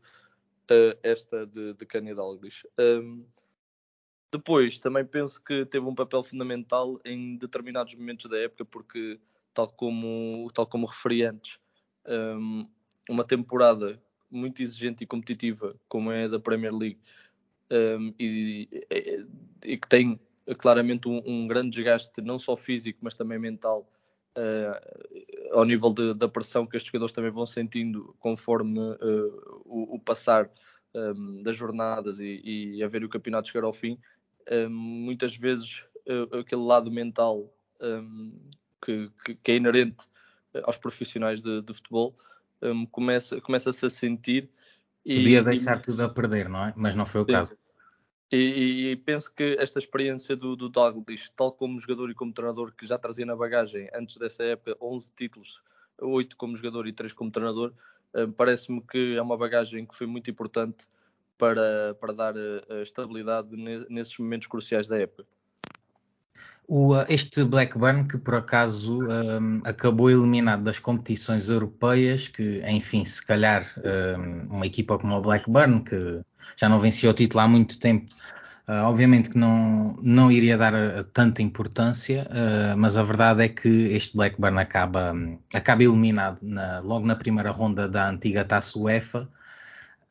uh, 0.72 0.98
esta 1.04 1.46
de, 1.46 1.74
de 1.74 1.86
Kenny 1.86 2.16
Dalglish. 2.16 2.68
Um, 2.80 3.26
depois, 4.32 4.80
também 4.80 5.06
penso 5.06 5.42
que 5.44 5.66
teve 5.66 5.86
um 5.86 5.96
papel 5.96 6.22
fundamental 6.24 7.00
em 7.04 7.36
determinados 7.38 7.96
momentos 7.96 8.30
da 8.30 8.38
época, 8.38 8.64
porque, 8.66 9.20
tal 9.54 9.68
como, 9.70 10.50
tal 10.54 10.68
como 10.68 10.86
referi 10.86 11.24
antes, 11.24 11.60
um, 12.08 12.68
uma 13.10 13.24
temporada 13.24 14.02
muito 14.30 14.62
exigente 14.62 15.04
e 15.04 15.08
competitiva, 15.08 15.76
como 15.88 16.12
é 16.12 16.26
a 16.26 16.28
da 16.28 16.40
Premier 16.40 16.74
League, 16.74 17.00
um, 17.72 18.14
e, 18.20 18.68
e, 18.92 19.28
e, 19.64 19.78
que 19.78 19.88
tem 19.88 20.20
claramente 20.58 21.08
um, 21.08 21.22
um 21.26 21.48
grande 21.48 21.72
desgaste, 21.72 22.22
não 22.22 22.38
só 22.38 22.56
físico, 22.56 23.00
mas 23.02 23.16
também 23.16 23.40
mental, 23.40 23.90
uh, 24.38 25.58
ao 25.58 25.66
nível 25.66 25.94
de, 25.94 26.14
da 26.14 26.28
pressão 26.28 26.66
que 26.66 26.78
estes 26.78 26.92
jogadores 26.92 27.14
também 27.14 27.32
vão 27.32 27.46
sentindo 27.46 28.16
conforme 28.20 28.80
uh, 28.80 29.62
o, 29.66 29.96
o, 29.96 30.00
passar 30.00 30.50
um, 30.94 31.44
das 31.44 31.56
jornadas 31.56 32.20
e, 32.20 32.42
e, 32.44 32.84
a 32.84 32.88
ver 32.88 33.04
o 33.04 33.10
campeonato 33.10 33.50
chegar 33.50 33.66
ao 33.66 33.74
fim, 33.74 34.00
um, 34.52 34.70
muitas 34.70 35.36
vezes 35.36 35.84
uh, 36.08 36.38
aquele 36.38 36.62
lado 36.62 36.92
mental 36.92 37.52
um, 37.82 38.32
que, 38.82 39.12
que, 39.24 39.36
que, 39.36 39.52
é 39.52 39.56
inerente 39.56 40.06
aos 40.64 40.78
profissionais 40.78 41.42
de, 41.42 41.62
de 41.62 41.74
futebol 41.74 42.16
começa, 42.92 43.40
começa-se 43.40 43.86
a 43.86 43.90
sentir 43.90 44.50
Podia 45.04 45.44
deixar 45.44 45.78
e, 45.78 45.82
tudo 45.82 46.04
a 46.04 46.10
perder, 46.10 46.50
não 46.50 46.66
é? 46.66 46.74
Mas 46.76 46.96
não 46.96 47.06
foi 47.06 47.22
o 47.22 47.26
sim. 47.26 47.32
caso. 47.32 47.70
E, 48.32 48.92
e, 48.92 48.96
penso 48.96 49.34
que 49.34 49.56
esta 49.60 49.80
experiência 49.80 50.36
do, 50.36 50.56
do 50.56 50.70
Douglas, 50.70 51.32
tal 51.36 51.52
como 51.52 51.80
jogador 51.80 52.12
e 52.12 52.14
como 52.14 52.32
treinador, 52.32 52.74
que 52.76 52.86
já 52.86 52.98
trazia 52.98 53.26
na 53.26 53.36
bagagem 53.36 53.90
antes 53.94 54.18
dessa 54.18 54.44
época 54.44 54.78
11 54.80 55.12
títulos, 55.16 55.62
8 55.98 56.38
como 56.38 56.56
jogador 56.56 56.88
e 56.88 56.94
3 56.94 57.12
como 57.14 57.32
treinador, 57.32 57.74
eh, 58.14 58.28
parece-me 58.28 58.82
que 58.82 59.16
é 59.16 59.22
uma 59.22 59.36
bagagem 59.36 59.84
que 59.84 59.96
foi 59.96 60.06
muito 60.06 60.30
importante 60.30 60.86
para, 61.40 61.96
para 62.00 62.14
dar 62.14 62.36
uh, 62.36 62.82
estabilidade 62.84 63.50
nesses 63.90 64.16
momentos 64.20 64.48
cruciais 64.48 64.88
da 64.88 65.00
época. 65.00 65.26
O, 66.68 66.94
uh, 66.94 67.06
este 67.08 67.44
Blackburn, 67.44 68.08
que 68.08 68.18
por 68.20 68.36
acaso 68.36 69.00
um, 69.02 69.62
acabou 69.66 70.12
eliminado 70.12 70.64
das 70.64 70.78
competições 70.78 71.50
europeias, 71.50 72.28
que 72.28 72.62
enfim, 72.68 73.04
se 73.06 73.26
calhar 73.26 73.66
um, 73.78 74.58
uma 74.58 74.68
equipa 74.68 75.00
como 75.00 75.16
o 75.16 75.22
Blackburn, 75.22 75.84
que 75.84 76.22
já 76.58 76.70
não 76.70 76.78
vencia 76.78 77.10
o 77.10 77.14
título 77.14 77.40
há 77.40 77.48
muito 77.48 77.80
tempo, 77.80 78.12
uh, 78.68 78.84
obviamente 78.84 79.32
que 79.32 79.38
não, 79.38 79.96
não 80.04 80.32
iria 80.32 80.58
dar 80.58 81.04
tanta 81.06 81.42
importância, 81.42 82.28
uh, 82.30 82.78
mas 82.78 82.98
a 82.98 83.04
verdade 83.04 83.46
é 83.46 83.50
que 83.50 83.68
este 83.68 84.16
Blackburn 84.16 84.60
acaba, 84.60 85.14
um, 85.14 85.40
acaba 85.56 85.84
eliminado 85.84 86.42
na, 86.44 86.82
logo 86.82 87.08
na 87.08 87.16
primeira 87.16 87.50
ronda 87.50 87.88
da 87.88 88.10
antiga 88.10 88.44
Taça 88.44 88.78
UEFA 88.78 89.28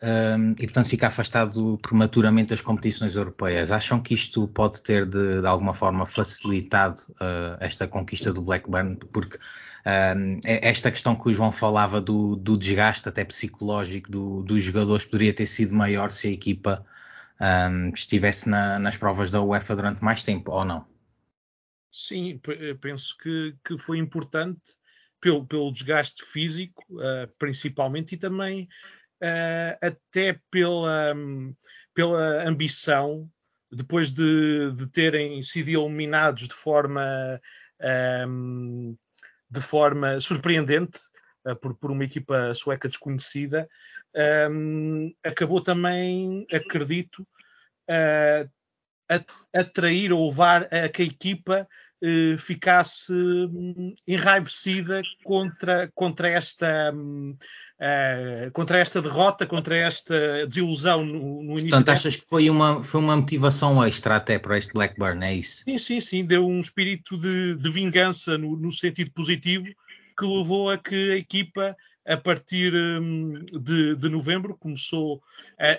um, 0.00 0.52
e, 0.52 0.67
portanto, 0.67 0.88
fica 0.88 1.09
afastado 1.09 1.78
prematuramente 1.83 2.50
das 2.50 2.62
competições 2.62 3.17
europeias. 3.17 3.73
Acham 3.73 4.00
que 4.00 4.14
isto 4.14 4.47
pode 4.49 4.81
ter, 4.83 5.05
de, 5.05 5.40
de 5.40 5.47
alguma 5.47 5.75
forma, 5.75 6.07
facilitado 6.07 7.00
uh, 7.12 7.57
esta 7.59 7.88
conquista 7.88 8.33
do 8.33 8.40
Blackburn? 8.40 8.97
Porque 9.12 9.38
um, 10.17 10.38
esta 10.45 10.90
questão 10.90 11.17
que 11.17 11.28
o 11.28 11.33
João 11.33 11.50
falava 11.50 12.00
do, 12.00 12.37
do 12.37 12.57
desgaste 12.57 13.09
até 13.09 13.25
psicológico 13.25 14.11
do, 14.11 14.43
dos 14.43 14.62
jogadores 14.62 15.05
poderia 15.05 15.35
ter 15.35 15.47
sido 15.47 15.75
maior 15.75 16.11
se 16.11 16.28
a 16.28 16.31
equipa 16.31 16.78
um, 17.40 17.88
estivesse 17.88 18.49
na, 18.49 18.78
nas 18.78 18.97
provas 18.97 19.33
da 19.33 19.43
UEFA 19.43 19.75
durante 19.75 20.05
mais 20.05 20.23
tempo, 20.23 20.52
ou 20.52 20.64
não? 20.64 20.87
Sim, 21.90 22.40
penso 22.81 23.17
que, 23.19 23.57
que 23.64 23.76
foi 23.78 23.99
importante 23.99 24.61
pelo, 25.21 25.45
pelo 25.45 25.73
desgaste 25.73 26.25
físico, 26.25 26.85
uh, 26.90 27.26
principalmente, 27.37 28.14
e 28.14 28.19
também 28.19 28.69
uh, 29.22 29.78
até 29.80 30.40
pela, 30.50 31.14
um, 31.14 31.54
pela 31.94 32.48
ambição, 32.48 33.28
depois 33.70 34.10
de, 34.12 34.72
de, 34.72 34.87
terem 34.87 35.40
sido 35.42 35.68
eliminados 35.68 36.48
de 36.48 36.54
forma, 36.54 37.40
um, 38.26 38.96
de 39.50 39.60
forma 39.60 40.20
surpreendente 40.20 40.98
uh, 41.46 41.56
por, 41.56 41.75
por, 41.75 41.90
uma 41.90 42.04
equipa 42.04 42.54
sueca 42.54 42.88
desconhecida, 42.88 43.68
um, 44.50 45.12
acabou 45.22 45.62
também, 45.62 46.46
acredito, 46.52 47.26
uh, 47.90 48.50
atrair 49.54 50.12
ou 50.12 50.28
levar 50.28 50.68
a 50.72 50.88
que 50.88 51.02
a 51.02 51.06
equipa 51.06 51.68
ficasse 52.38 53.12
um, 53.12 53.94
enraivecida 54.06 55.02
contra, 55.25 55.90
contra 55.94 56.28
esta 56.28 56.92
um, 56.94 57.37
uh, 57.80 58.50
contra 58.52 58.78
esta 58.78 59.00
derrota, 59.00 59.47
contra 59.47 59.76
esta 59.76 60.47
desilusão 60.47 61.04
no, 61.04 61.42
no 61.42 61.50
início. 61.52 61.70
Portanto, 61.70 61.88
achas 61.90 62.16
que 62.16 62.25
foi 62.25 62.50
uma, 62.50 62.82
foi 62.82 63.00
uma 63.00 63.16
motivação 63.16 63.85
extra 63.85 64.16
até 64.16 64.38
para 64.38 64.58
este 64.58 64.73
Blackburn, 64.73 65.25
é 65.25 65.35
isso? 65.35 65.62
Sim, 65.64 65.78
sim, 65.78 66.00
sim. 66.00 66.25
Deu 66.25 66.47
um 66.47 66.61
espírito 66.61 67.16
de, 67.16 67.54
de 67.56 67.70
vingança 67.70 68.37
no, 68.37 68.56
no, 68.56 68.73
sentido 68.73 69.11
positivo 69.12 69.66
que 70.18 70.25
levou 70.25 70.70
a 70.70 70.78
que 70.78 71.12
a 71.12 71.16
equipa, 71.16 71.76
a 72.06 72.16
partir 72.16 72.75
um, 72.75 73.44
de, 73.44 73.94
de, 73.97 74.08
novembro, 74.08 74.56
começou 74.58 75.23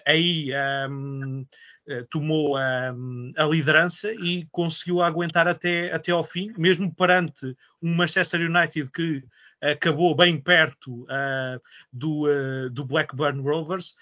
aí. 0.05 0.51
Um, 0.89 1.45
eh, 1.89 2.05
tomou 2.11 2.55
a, 2.55 2.93
a, 3.35 3.45
liderança 3.45 4.13
e 4.13 4.47
conseguiu 4.51 5.01
aguentar 5.01 5.47
até, 5.47 5.91
até 5.91 6.11
ao 6.11 6.23
fim, 6.23 6.53
mesmo 6.55 6.93
perante 6.93 7.47
um 7.81 7.95
Manchester 7.95 8.41
United 8.41 8.91
que 8.91 9.23
acabou 9.61 10.15
bem 10.15 10.39
perto 10.39 11.03
uh, 11.03 11.61
do, 11.91 12.27
uh, 12.27 12.69
do, 12.69 12.85
Blackburn 12.85 13.41
Rovers, 13.41 13.95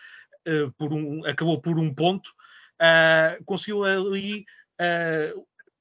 uh, 0.48 0.72
por 0.78 0.94
um, 0.94 1.26
acabou 1.26 1.60
por 1.60 1.80
um 1.80 1.94
ponto, 1.94 2.32
conseguiu 3.46 3.84
ali 3.84 4.46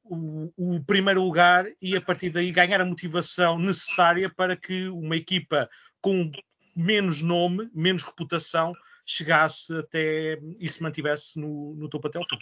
o, 0.05 0.51
o, 0.57 0.85
primeiro 0.85 1.23
lugar 1.23 1.67
e 1.83 1.95
a 1.95 2.01
partir 2.01 2.31
daí 2.31 2.51
ganhar 2.51 2.81
a 2.81 2.87
motivação 2.87 3.59
necessária 3.59 4.31
para 4.35 4.57
que 4.57 4.89
uma 4.89 5.15
equipa 5.15 5.69
com 6.01 6.31
menos 6.75 7.21
nome, 7.21 7.69
menos 7.75 8.03
reputação, 8.03 8.73
chegasse 9.05 9.77
até 9.77 10.39
e 10.59 10.69
se 10.69 10.83
mantivesse 10.83 11.39
no, 11.39 11.75
no 11.77 11.89
topo 11.89 12.09
até 12.09 12.19
ao 12.19 12.25
fim. 12.25 12.37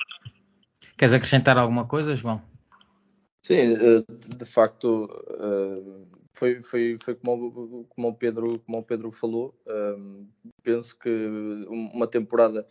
Queres 0.97 1.13
acrescentar 1.13 1.59
alguma 1.59 1.85
coisa, 1.85 2.15
João? 2.15 2.41
Sim, 3.45 3.77
de 4.39 4.45
facto, 4.47 5.07
foi, 6.33 6.63
foi, 6.63 6.97
foi 6.99 7.15
como, 7.15 7.85
como, 7.91 8.09
o 8.09 8.15
Pedro, 8.15 8.59
como 8.61 8.79
o 8.79 8.83
Pedro 8.83 9.11
falou. 9.11 9.55
Um, 9.67 10.27
penso 10.63 10.99
que 10.99 11.11
uma 11.69 12.07
temporada 12.07 12.67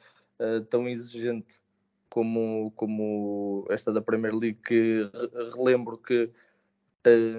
tão 0.72 0.90
exigente 0.90 1.62
como, 2.10 2.72
como 2.76 3.68
esta 3.70 3.94
da 3.94 4.02
Premier 4.02 4.34
League, 4.34 4.60
que 4.66 5.04
relembro 5.56 5.96
que 5.96 6.32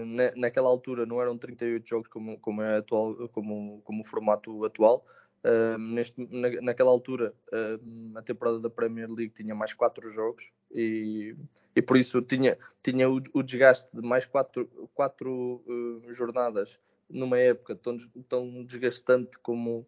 na, 0.07 0.33
naquela 0.37 0.69
altura 0.69 1.05
não 1.05 1.21
eram 1.21 1.37
38 1.37 1.89
jogos 1.89 2.09
como, 2.09 2.39
como 2.39 2.63
é 2.63 2.77
atual, 2.77 3.29
como, 3.31 3.81
como 3.83 4.03
o 4.03 4.07
formato 4.07 4.65
atual. 4.65 5.05
Uh, 5.45 5.77
neste, 5.77 6.27
na, 6.31 6.49
naquela 6.63 6.91
altura, 6.91 7.35
uh, 7.53 8.19
a 8.19 8.23
temporada 8.23 8.59
da 8.61 8.71
Premier 8.71 9.11
League 9.11 9.35
tinha 9.35 9.55
mais 9.55 9.75
quatro 9.75 10.11
jogos 10.11 10.51
e, 10.73 11.37
e 11.77 11.83
por 11.83 11.99
isso 11.99 12.23
tinha, 12.23 12.57
tinha 12.83 13.11
o, 13.11 13.21
o 13.35 13.43
desgaste 13.43 13.87
de 13.93 14.01
mais 14.01 14.25
quatro, 14.25 14.67
quatro 14.95 15.63
uh, 15.67 16.13
jornadas 16.15 16.79
numa 17.11 17.39
época 17.39 17.77
tão, 17.77 17.99
tão 18.27 18.65
desgastante 18.65 19.39
como, 19.43 19.87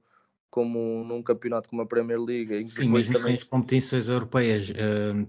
como 0.51 1.03
num 1.05 1.23
campeonato 1.23 1.71
como 1.71 1.81
a 1.81 1.87
Premier 1.87 2.21
League. 2.21 2.67
Sim, 2.67 2.91
mesmo 2.91 3.15
também... 3.15 3.23
sem 3.23 3.35
as 3.37 3.45
competições 3.45 4.09
europeias 4.09 4.71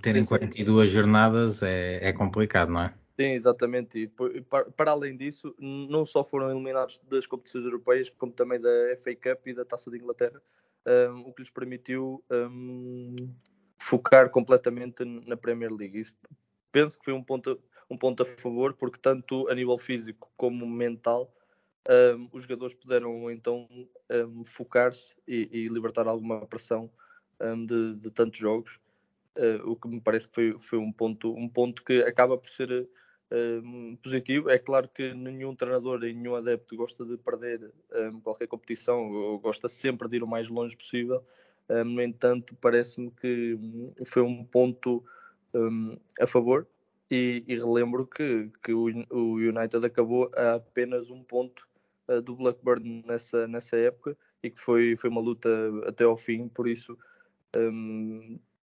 terem 0.01 0.23
sim, 0.23 0.27
sim. 0.27 0.39
42 0.39 0.91
jornadas 0.91 1.63
é, 1.63 2.09
é 2.09 2.11
complicado, 2.11 2.69
não 2.69 2.83
é? 2.83 2.93
Sim, 3.19 3.31
exatamente. 3.31 3.97
E 3.97 4.41
para 4.77 4.91
além 4.91 5.17
disso, 5.17 5.55
não 5.59 6.05
só 6.05 6.23
foram 6.23 6.51
eliminados 6.51 6.99
das 7.09 7.25
competições 7.25 7.65
europeias, 7.65 8.11
como 8.11 8.31
também 8.31 8.61
da 8.61 8.69
FA 8.97 9.15
Cup 9.15 9.47
e 9.47 9.55
da 9.55 9.65
Taça 9.65 9.89
de 9.89 9.97
Inglaterra, 9.97 10.39
um, 10.85 11.21
o 11.21 11.33
que 11.33 11.41
lhes 11.41 11.49
permitiu 11.49 12.23
um, 12.29 13.15
focar 13.79 14.29
completamente 14.29 15.03
na 15.03 15.35
Premier 15.35 15.73
League. 15.73 15.99
Isso 15.99 16.13
penso 16.71 16.99
que 16.99 17.05
foi 17.05 17.13
um 17.13 17.23
ponto, 17.23 17.59
um 17.89 17.97
ponto 17.97 18.21
a 18.21 18.25
favor, 18.25 18.75
porque 18.75 18.99
tanto 18.99 19.49
a 19.49 19.55
nível 19.55 19.79
físico 19.79 20.31
como 20.37 20.67
mental, 20.67 21.33
um, 21.89 22.29
os 22.31 22.43
jogadores 22.43 22.75
puderam 22.75 23.31
então 23.31 23.67
focar-se 24.45 25.15
e, 25.27 25.49
e, 25.51 25.67
libertar 25.69 26.07
alguma 26.07 26.45
pressão 26.45 26.87
de, 27.65 27.95
de, 27.95 28.11
tantos 28.11 28.39
jogos. 28.39 28.79
Uh, 29.35 29.71
o 29.71 29.75
que 29.75 29.87
me 29.87 30.01
parece 30.01 30.27
que 30.27 30.33
foi, 30.33 30.59
foi 30.59 30.79
um, 30.79 30.91
ponto, 30.91 31.33
um 31.33 31.49
ponto 31.49 31.83
que 31.83 32.01
acaba 32.01 32.37
por 32.37 32.49
ser 32.49 32.87
um, 33.31 33.95
positivo. 33.97 34.49
É 34.49 34.57
claro 34.57 34.89
que 34.89 35.13
nenhum 35.13 35.55
treinador 35.55 36.03
e 36.03 36.13
nenhum 36.13 36.35
adepto 36.35 36.75
gosta 36.75 37.05
de 37.05 37.17
perder 37.17 37.71
um, 37.93 38.19
qualquer 38.21 38.47
competição, 38.47 39.11
ou 39.11 39.39
gosta 39.39 39.67
sempre 39.67 40.07
de 40.07 40.17
ir 40.17 40.23
o 40.23 40.27
mais 40.27 40.47
longe 40.47 40.75
possível. 40.75 41.23
Um, 41.69 41.83
no 41.83 42.01
entanto, 42.01 42.55
parece-me 42.61 43.11
que 43.11 43.57
foi 44.05 44.21
um 44.21 44.43
ponto 44.43 45.03
a 46.19 46.27
favor. 46.27 46.67
E, 47.09 47.43
e 47.47 47.55
relembro 47.55 48.05
que, 48.05 48.51
que 48.61 48.73
o, 48.73 48.87
o, 49.09 49.35
United 49.35 49.85
acabou 49.85 50.29
a 50.35 50.55
apenas 50.55 51.09
um 51.09 51.23
ponto 51.23 51.65
uh, 52.09 52.21
do 52.21 52.35
Blackburn 52.35 53.01
nessa, 53.07 53.47
nessa 53.47 53.77
época 53.77 54.17
e 54.43 54.49
que 54.49 54.59
foi, 54.59 54.97
foi 54.97 55.09
uma 55.09 55.21
luta 55.21 55.49
até 55.85 56.03
ao 56.03 56.17
fim. 56.17 56.49
Por 56.49 56.67
isso, 56.67 56.97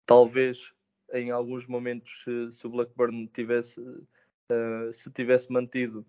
talvez 0.05 0.73
em 1.13 1.29
alguns 1.29 1.67
momentos, 1.67 2.23
se, 2.23 2.51
se 2.51 2.65
o 2.65 2.69
Blackburn 2.69 3.27
tivesse 3.27 3.81
uh, 4.51 4.91
se 4.91 5.09
tivesse 5.11 5.51
mantido 5.51 6.05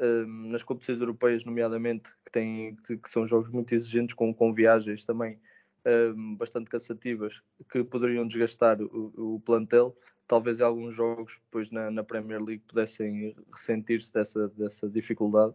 uh, 0.00 0.26
nas 0.48 0.62
competições 0.62 1.00
europeias, 1.00 1.44
nomeadamente, 1.44 2.10
que, 2.24 2.32
têm, 2.32 2.76
que, 2.76 2.96
que, 2.96 3.08
são 3.08 3.24
jogos 3.24 3.50
muito 3.50 3.74
exigentes, 3.74 4.14
com, 4.14 4.34
com 4.34 4.52
viagens 4.52 5.04
também 5.04 5.38
uh, 5.86 6.36
bastante 6.36 6.68
cansativas, 6.70 7.42
que 7.70 7.84
poderiam 7.84 8.26
desgastar 8.26 8.80
o, 8.80 9.34
o, 9.36 9.40
plantel, 9.40 9.96
talvez 10.26 10.60
alguns 10.60 10.94
jogos 10.94 11.40
depois 11.44 11.70
na, 11.70 11.90
na 11.90 12.02
Premier 12.02 12.42
League 12.42 12.64
pudessem 12.66 13.34
ressentir-se 13.52 14.12
dessa, 14.12 14.48
dessa 14.48 14.88
dificuldade 14.88 15.54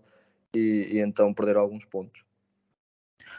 e, 0.55 0.87
e 0.91 0.99
então 0.99 1.33
perder 1.33 1.57
alguns 1.57 1.85
pontos. 1.85 2.26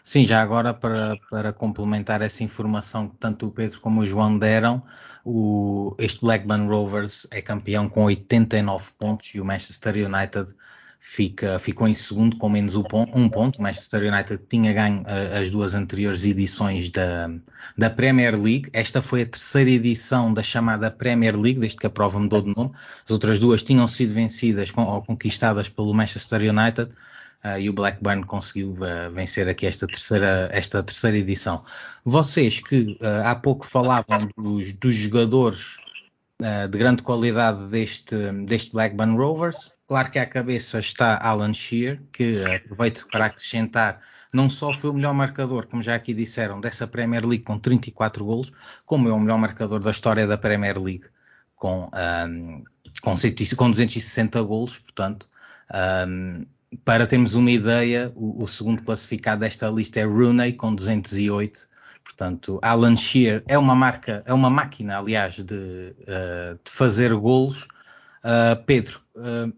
Sim, 0.02 0.24
já 0.24 0.40
agora 0.40 0.72
para, 0.72 1.16
para 1.28 1.52
complementar 1.52 2.22
essa 2.22 2.42
informação 2.42 3.08
que 3.08 3.16
tanto 3.16 3.46
o 3.46 3.50
Pedro 3.50 3.80
como 3.80 4.00
o 4.00 4.06
João 4.06 4.38
deram, 4.38 4.82
o, 5.24 5.94
este 5.98 6.20
Blackburn 6.22 6.66
Rovers 6.66 7.26
é 7.30 7.42
campeão 7.42 7.88
com 7.88 8.04
89 8.04 8.92
pontos 8.96 9.34
e 9.34 9.40
o 9.40 9.44
Manchester 9.44 9.94
United 9.96 10.54
fica, 11.00 11.58
ficou 11.58 11.86
em 11.86 11.94
segundo 11.94 12.36
com 12.36 12.48
menos 12.48 12.76
um 12.76 12.82
ponto. 12.82 13.58
O 13.58 13.62
Manchester 13.62 14.12
United 14.12 14.42
tinha 14.48 14.72
ganho 14.72 15.02
uh, 15.02 15.40
as 15.40 15.50
duas 15.50 15.74
anteriores 15.74 16.24
edições 16.24 16.90
da, 16.90 17.30
da 17.76 17.90
Premier 17.90 18.34
League. 18.34 18.68
Esta 18.72 19.00
foi 19.00 19.22
a 19.22 19.26
terceira 19.26 19.70
edição 19.70 20.32
da 20.32 20.42
chamada 20.42 20.90
Premier 20.90 21.36
League, 21.36 21.60
desde 21.60 21.78
que 21.78 21.86
a 21.86 21.90
prova 21.90 22.18
mudou 22.18 22.40
de 22.40 22.54
nome. 22.54 22.72
As 23.04 23.10
outras 23.10 23.38
duas 23.38 23.62
tinham 23.62 23.86
sido 23.86 24.12
vencidas 24.12 24.70
com, 24.70 24.82
ou 24.82 25.02
conquistadas 25.02 25.68
pelo 25.68 25.94
Manchester 25.94 26.40
United. 26.42 26.90
Uh, 27.44 27.58
e 27.58 27.70
o 27.70 27.72
Blackburn 27.72 28.24
conseguiu 28.24 28.72
uh, 28.72 29.12
vencer 29.12 29.48
aqui 29.48 29.66
esta 29.66 29.86
terceira, 29.86 30.48
esta 30.52 30.82
terceira 30.82 31.16
edição. 31.16 31.64
Vocês 32.04 32.60
que 32.60 32.98
uh, 33.00 33.26
há 33.26 33.34
pouco 33.36 33.64
falavam 33.64 34.28
dos, 34.36 34.72
dos 34.72 34.94
jogadores 34.94 35.76
de 36.70 36.78
grande 36.78 37.02
qualidade 37.02 37.66
deste, 37.66 38.14
deste 38.46 38.70
Blackburn 38.70 39.16
Rovers, 39.16 39.74
claro 39.88 40.08
que 40.08 40.20
à 40.20 40.24
cabeça 40.24 40.78
está 40.78 41.18
Alan 41.20 41.52
Shearer, 41.52 42.00
que 42.12 42.44
aproveito 42.44 43.08
para 43.10 43.24
acrescentar, 43.24 44.00
não 44.32 44.48
só 44.48 44.72
foi 44.72 44.90
o 44.90 44.94
melhor 44.94 45.14
marcador, 45.14 45.66
como 45.66 45.82
já 45.82 45.96
aqui 45.96 46.14
disseram, 46.14 46.60
dessa 46.60 46.86
Premier 46.86 47.26
League 47.26 47.42
com 47.42 47.58
34 47.58 48.24
golos, 48.24 48.52
como 48.86 49.08
é 49.08 49.12
o 49.12 49.18
melhor 49.18 49.36
marcador 49.36 49.82
da 49.82 49.90
história 49.90 50.28
da 50.28 50.38
Premier 50.38 50.78
League 50.78 51.08
com, 51.56 51.90
um, 51.92 52.64
com, 53.02 53.16
com 53.56 53.70
260 53.70 54.40
golos, 54.42 54.78
portanto. 54.78 55.28
Um, 56.06 56.46
para 56.84 57.06
termos 57.06 57.34
uma 57.34 57.50
ideia, 57.50 58.12
o, 58.14 58.42
o, 58.42 58.46
segundo 58.46 58.82
classificado 58.82 59.40
desta 59.40 59.68
lista 59.68 60.00
é 60.00 60.04
Rooney 60.04 60.52
com 60.52 60.74
208. 60.74 61.68
Portanto, 62.04 62.58
Alan 62.62 62.96
Shearer 62.96 63.42
é 63.46 63.56
uma 63.58 63.74
marca, 63.74 64.22
é 64.26 64.32
uma 64.32 64.50
máquina, 64.50 64.98
aliás, 64.98 65.36
de, 65.36 65.54
uh, 65.54 66.58
de 66.62 66.70
fazer 66.70 67.14
golos. 67.14 67.64
Uh, 68.24 68.62
Pedro, 68.66 69.00
uh, 69.16 69.52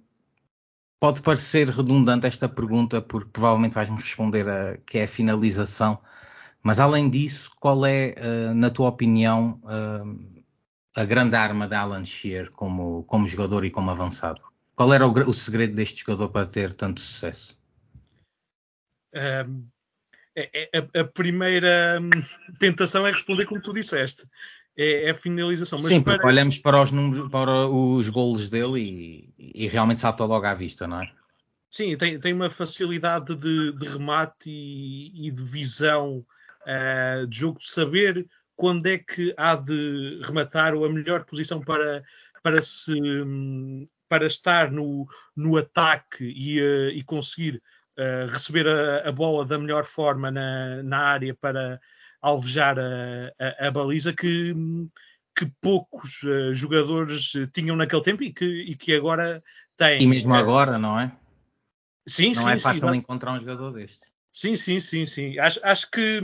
pode 0.98 1.22
parecer 1.22 1.68
redundante 1.68 2.26
esta 2.26 2.48
pergunta, 2.48 3.00
porque 3.00 3.30
provavelmente 3.32 3.74
vais-me 3.74 3.96
responder 3.96 4.48
a, 4.48 4.76
que 4.78 4.98
é 4.98 5.04
a 5.04 5.08
finalização. 5.08 5.98
Mas 6.62 6.78
além 6.78 7.08
disso, 7.08 7.50
qual 7.58 7.86
é, 7.86 8.14
na 8.52 8.68
tua 8.68 8.90
opinião, 8.90 9.58
a 10.94 11.04
grande 11.06 11.34
arma 11.34 11.66
de 11.66 11.74
Alan 11.74 12.04
Shearer 12.04 12.50
como, 12.50 13.02
como 13.04 13.26
jogador 13.26 13.64
e 13.64 13.70
como 13.70 13.90
avançado? 13.90 14.42
Qual 14.80 14.94
era 14.94 15.06
o, 15.06 15.12
o 15.12 15.34
segredo 15.34 15.74
deste 15.74 16.00
jogador 16.00 16.30
para 16.30 16.48
ter 16.48 16.72
tanto 16.72 17.02
sucesso? 17.02 17.54
Um, 19.14 19.66
é, 20.34 20.70
é, 20.72 21.00
a, 21.00 21.04
primeira 21.04 21.98
hum, 22.00 22.08
tentação 22.58 23.06
é 23.06 23.10
responder 23.10 23.44
como 23.44 23.60
tu 23.60 23.74
disseste. 23.74 24.26
É, 24.74 25.08
é 25.08 25.10
a 25.10 25.14
finalização. 25.14 25.78
Mas 25.78 25.86
Sim, 25.86 26.00
para... 26.00 26.14
porque 26.14 26.26
olhamos 26.26 26.56
para 26.56 26.80
os 26.80 26.90
números, 26.90 27.30
para 27.30 27.68
os 27.68 28.08
golos 28.08 28.48
dele 28.48 28.80
e, 28.80 29.34
e, 29.54 29.68
realmente 29.68 30.00
salta 30.00 30.24
logo 30.24 30.46
à 30.46 30.54
vista, 30.54 30.86
não 30.86 31.02
é? 31.02 31.12
Sim, 31.68 31.94
tem, 31.98 32.18
tem 32.18 32.32
uma 32.32 32.48
facilidade 32.48 33.36
de, 33.36 33.72
de 33.72 33.86
remate 33.86 34.48
e, 34.48 35.28
e, 35.28 35.30
de 35.30 35.42
visão 35.42 36.24
uh, 36.62 37.26
de 37.26 37.38
jogo, 37.38 37.58
de 37.58 37.70
saber 37.70 38.26
quando 38.56 38.86
é 38.86 38.96
que 38.96 39.34
há 39.36 39.56
de 39.56 40.22
rematar 40.24 40.72
ou 40.72 40.86
a 40.86 40.88
melhor 40.88 41.26
posição 41.26 41.60
para, 41.60 42.02
para 42.42 42.62
se 42.62 42.94
hum, 42.94 43.86
para 44.10 44.26
estar 44.26 44.72
no, 44.72 45.06
no 45.36 45.56
ataque 45.56 46.24
e, 46.24 46.60
uh, 46.60 46.90
e 46.90 47.00
conseguir 47.04 47.62
uh, 47.96 48.26
receber 48.28 48.66
a, 48.66 49.08
a, 49.08 49.12
bola 49.12 49.44
da 49.44 49.56
melhor 49.56 49.84
forma 49.84 50.32
na, 50.32 50.82
na 50.82 50.98
área 50.98 51.32
para 51.32 51.80
alvejar 52.20 52.76
a, 52.76 53.32
a, 53.38 53.68
a 53.68 53.70
baliza 53.70 54.12
que, 54.12 54.52
que 55.38 55.46
poucos 55.60 56.24
uh, 56.24 56.52
jogadores 56.52 57.32
tinham 57.52 57.76
naquele 57.76 58.02
tempo 58.02 58.24
e 58.24 58.32
que, 58.32 58.44
e 58.44 58.74
que 58.74 58.92
agora 58.92 59.40
têm. 59.76 60.02
E 60.02 60.06
mesmo 60.08 60.34
agora, 60.34 60.76
não 60.76 60.98
é? 60.98 61.12
Sim, 62.08 62.34
não 62.34 62.42
sim. 62.42 62.50
é 62.50 62.58
fácil 62.58 62.90
sim, 62.90 62.96
encontrar 62.96 63.32
um 63.32 63.38
jogador 63.38 63.70
deste. 63.70 64.00
Sim, 64.32 64.56
sim, 64.56 64.80
sim, 64.80 65.06
sim. 65.06 65.38
Acho, 65.38 65.60
acho 65.62 65.88
que 65.88 66.20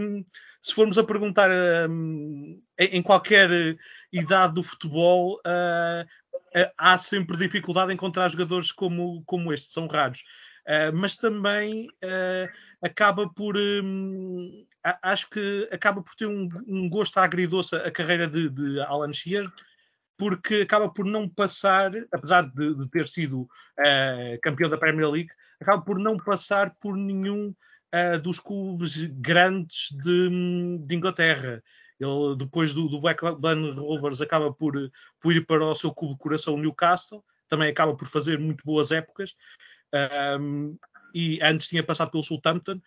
se 0.60 0.74
formos 0.74 0.98
a 0.98 1.04
perguntar 1.04 1.48
um, 1.88 2.60
em, 2.76 3.00
qualquer 3.00 3.78
idade 4.12 4.54
do 4.54 4.64
futebol, 4.64 5.40
uh, 5.46 6.04
há 6.78 6.96
sempre 6.96 7.36
dificuldade 7.36 7.90
em 7.90 7.94
encontrar 7.94 8.28
jogadores 8.28 8.72
como, 8.72 9.22
como 9.26 9.52
este, 9.52 9.72
são 9.72 9.86
raros. 9.86 10.22
Uh, 10.66 10.90
mas 10.94 11.14
também 11.14 11.86
uh, 11.86 12.48
acaba 12.82 13.28
por 13.28 13.56
um, 13.56 14.66
acho 15.00 15.30
que 15.30 15.68
acaba 15.70 16.02
por 16.02 16.14
ter 16.16 16.26
um, 16.26 16.48
um 16.66 16.88
gosto 16.88 17.18
agridoce 17.18 17.76
a 17.76 17.90
carreira 17.90 18.26
de, 18.26 18.48
de, 18.48 18.80
Alan 18.80 19.12
Shearer 19.12 19.48
porque 20.18 20.62
acaba 20.62 20.88
por 20.88 21.04
não 21.04 21.28
passar, 21.28 21.92
apesar 22.10 22.50
de, 22.50 22.74
de 22.74 22.88
ter 22.88 23.06
sido 23.06 23.42
uh, 23.42 24.40
campeão 24.42 24.68
da 24.68 24.78
Premier 24.78 25.08
League, 25.08 25.30
acaba 25.60 25.82
por 25.82 25.98
não 25.98 26.16
passar 26.16 26.74
por 26.80 26.96
nenhum 26.96 27.54
dos 28.22 28.38
clubes 28.38 28.94
grandes 29.04 29.88
de, 29.92 30.78
de 30.84 30.94
Inglaterra. 30.94 31.62
Ele, 31.98 32.36
depois 32.36 32.72
do, 32.72 32.88
do 32.88 33.00
Blackburn 33.00 33.70
Rovers, 33.72 34.20
acaba 34.20 34.52
por, 34.52 34.74
por 35.20 35.34
ir 35.34 35.46
para 35.46 35.64
o 35.64 35.74
seu 35.74 35.92
clube 35.92 36.18
coração 36.18 36.58
Newcastle, 36.58 37.24
também 37.48 37.70
acaba 37.70 37.94
por 37.94 38.06
fazer 38.06 38.38
muito 38.38 38.64
boas 38.64 38.90
épocas. 38.90 39.34
Um, 40.40 40.76
e 41.14 41.40
antes 41.42 41.68
tinha 41.68 41.82
passado 41.82 42.10
pelo 42.10 42.22
Southampton. 42.22 42.80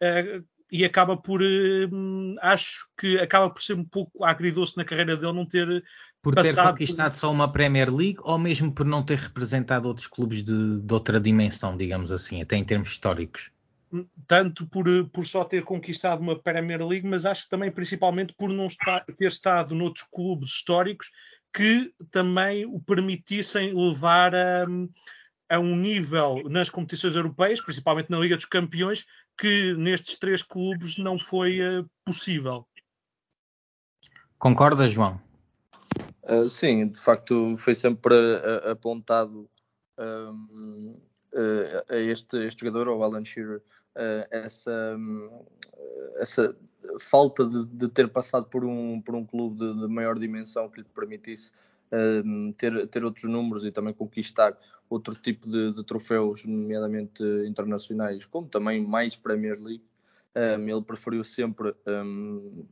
Uh, 0.00 0.44
e 0.70 0.86
acaba 0.86 1.16
por, 1.16 1.42
uh, 1.42 2.36
acho 2.40 2.88
que 2.98 3.18
acaba 3.18 3.50
por 3.50 3.62
ser 3.62 3.74
um 3.74 3.84
pouco 3.84 4.24
agridoce 4.24 4.76
na 4.76 4.84
carreira 4.84 5.16
dele 5.16 5.34
não 5.34 5.44
ter 5.44 5.84
por 6.22 6.34
ter 6.34 6.54
conquistado 6.54 7.10
por... 7.10 7.18
só 7.18 7.30
uma 7.30 7.50
Premier 7.50 7.94
League 7.94 8.18
ou 8.22 8.38
mesmo 8.38 8.72
por 8.72 8.86
não 8.86 9.02
ter 9.02 9.18
representado 9.18 9.86
outros 9.86 10.06
clubes 10.06 10.42
de, 10.42 10.80
de 10.80 10.94
outra 10.94 11.20
dimensão, 11.20 11.76
digamos 11.76 12.10
assim, 12.10 12.40
até 12.40 12.56
em 12.56 12.64
termos 12.64 12.88
históricos 12.88 13.50
tanto 14.26 14.66
por, 14.66 14.86
por 15.10 15.26
só 15.26 15.44
ter 15.44 15.64
conquistado 15.64 16.20
uma 16.20 16.38
Premier 16.38 16.86
League, 16.86 17.06
mas 17.06 17.26
acho 17.26 17.44
que 17.44 17.50
também 17.50 17.70
principalmente 17.70 18.34
por 18.34 18.48
não 18.48 18.66
estar, 18.66 19.04
ter 19.04 19.26
estado 19.26 19.74
noutros 19.74 20.06
clubes 20.10 20.50
históricos 20.50 21.10
que 21.52 21.92
também 22.10 22.64
o 22.64 22.80
permitissem 22.80 23.74
levar 23.74 24.34
a, 24.34 24.64
a 25.50 25.58
um 25.58 25.76
nível 25.76 26.42
nas 26.48 26.70
competições 26.70 27.14
europeias, 27.14 27.60
principalmente 27.60 28.10
na 28.10 28.18
Liga 28.18 28.36
dos 28.36 28.46
Campeões, 28.46 29.04
que 29.38 29.74
nestes 29.74 30.18
três 30.18 30.42
clubes 30.42 30.96
não 30.96 31.18
foi 31.18 31.60
uh, 31.60 31.88
possível. 32.06 32.66
Concorda, 34.38 34.88
João? 34.88 35.20
Uh, 36.22 36.48
sim, 36.48 36.88
de 36.88 36.98
facto 36.98 37.54
foi 37.56 37.74
sempre 37.74 38.14
uh, 38.14 38.70
apontado 38.70 39.48
um, 39.98 41.00
a 41.88 41.96
este, 41.96 42.38
este 42.46 42.64
jogador, 42.64 42.88
ao 42.88 43.02
Alan 43.02 43.24
Shearer, 43.24 43.62
essa, 44.30 44.96
um, 44.96 45.44
essa 46.16 46.56
falta 47.00 47.44
de, 47.46 47.66
de, 47.66 47.88
ter 47.88 48.08
passado 48.08 48.46
por 48.46 48.64
um, 48.64 49.00
por 49.00 49.14
um 49.14 49.24
clube 49.24 49.58
de, 49.58 49.80
de 49.80 49.88
maior 49.88 50.18
dimensão 50.18 50.68
que 50.68 50.80
lhe 50.80 50.86
permitisse 50.94 51.52
uh, 51.92 52.52
ter, 52.54 52.86
ter 52.88 53.04
outros 53.04 53.30
números 53.30 53.64
e 53.64 53.70
também 53.70 53.94
conquistar 53.94 54.56
outro 54.88 55.14
tipo 55.14 55.48
de, 55.48 55.72
de 55.72 55.84
troféus, 55.84 56.44
nomeadamente 56.44 57.22
internacionais, 57.46 58.24
como 58.26 58.48
também 58.48 58.84
mais 58.84 59.16
Premier 59.16 59.58
League. 59.58 59.84
Um, 60.34 60.66
ele 60.66 60.80
preferiu 60.80 61.22
sempre 61.22 61.74
um, 61.86 62.64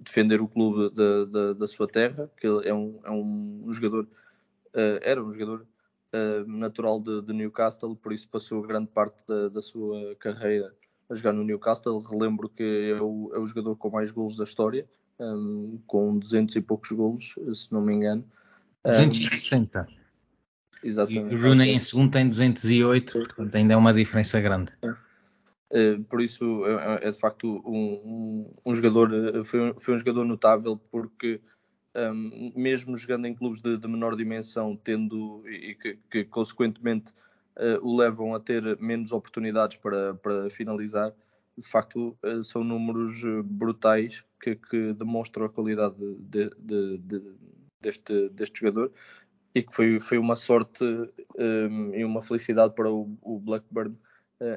defender 0.00 0.42
o 0.42 0.48
clube 0.48 0.94
da, 0.94 1.24
da, 1.24 1.52
da, 1.54 1.66
sua 1.66 1.88
terra, 1.88 2.30
que 2.38 2.46
é 2.46 2.74
um, 2.74 3.00
é 3.02 3.10
um 3.10 3.66
jogador, 3.70 4.04
uh, 4.04 5.00
era 5.00 5.24
um 5.24 5.30
jogador 5.30 5.66
uh, 6.12 6.46
natural 6.46 7.00
de, 7.00 7.22
de, 7.22 7.32
Newcastle, 7.32 7.96
por 7.96 8.12
isso 8.12 8.28
passou 8.28 8.62
grande 8.62 8.88
parte 8.88 9.24
da, 9.26 9.48
da, 9.48 9.62
sua 9.62 10.14
carreira 10.16 10.74
a 11.10 11.14
jogar 11.14 11.32
no 11.32 11.44
Newcastle. 11.44 11.98
Relembro 12.00 12.48
que 12.48 12.92
é 12.96 13.00
o, 13.00 13.32
é 13.34 13.38
o 13.38 13.46
jogador 13.46 13.76
com 13.76 13.90
mais 13.90 14.10
golos 14.10 14.36
da 14.36 14.44
história, 14.44 14.86
um, 15.18 15.80
com 15.86 16.18
200 16.18 16.56
e 16.56 16.60
poucos 16.60 16.92
golos, 16.92 17.34
se 17.54 17.72
não 17.72 17.80
me 17.80 17.94
engano. 17.94 18.24
260. 18.84 19.88
Um, 19.88 20.86
exatamente. 20.86 21.32
E 21.32 21.36
o 21.36 21.40
Rooney 21.40 21.70
em 21.70 21.80
segundo 21.80 22.12
tem 22.12 22.28
208, 22.28 23.12
portanto 23.12 23.54
ainda 23.54 23.74
é 23.74 23.76
uma 23.76 23.92
diferença 23.92 24.40
grande. 24.40 24.72
Uh, 24.82 26.02
por 26.04 26.20
isso 26.20 26.66
é, 26.66 27.04
é, 27.04 27.08
é 27.08 27.10
de 27.10 27.18
facto 27.18 27.62
um, 27.64 27.92
um, 28.04 28.54
um 28.66 28.74
jogador, 28.74 29.10
foi, 29.44 29.74
foi 29.78 29.94
um 29.94 29.98
jogador 29.98 30.24
notável 30.24 30.76
porque 30.90 31.40
um, 31.94 32.52
mesmo 32.54 32.96
jogando 32.96 33.26
em 33.26 33.34
clubes 33.34 33.60
de, 33.60 33.76
de 33.76 33.88
menor 33.88 34.16
dimensão, 34.16 34.76
tendo 34.76 35.42
e 35.48 35.74
que, 35.74 35.98
que 36.10 36.24
consequentemente 36.24 37.12
uh, 37.56 37.86
o 37.86 37.96
levam 37.96 38.34
a 38.34 38.40
ter 38.40 38.78
menos 38.78 39.12
oportunidades 39.12 39.76
para, 39.76 40.14
para 40.14 40.48
finalizar, 40.50 41.12
de 41.56 41.66
facto 41.66 42.16
uh, 42.24 42.42
são 42.42 42.64
números 42.64 43.22
eh, 43.24 43.42
brutais 43.44 44.24
que, 44.40 44.56
que 44.56 44.94
demonstram 44.94 45.44
a 45.44 45.50
qualidade 45.50 45.96
de, 45.98 46.50
de, 46.58 47.22
deste, 47.80 48.30
deste 48.30 48.60
jogador. 48.60 48.90
E 49.54 49.62
que 49.62 49.74
foi, 49.74 50.00
foi 50.00 50.16
uma 50.16 50.34
sorte 50.34 50.82
um, 51.38 51.94
e 51.94 52.02
uma 52.06 52.22
felicidade 52.22 52.74
para 52.74 52.90
o, 52.90 53.18
o 53.20 53.38
Blackburn 53.38 53.94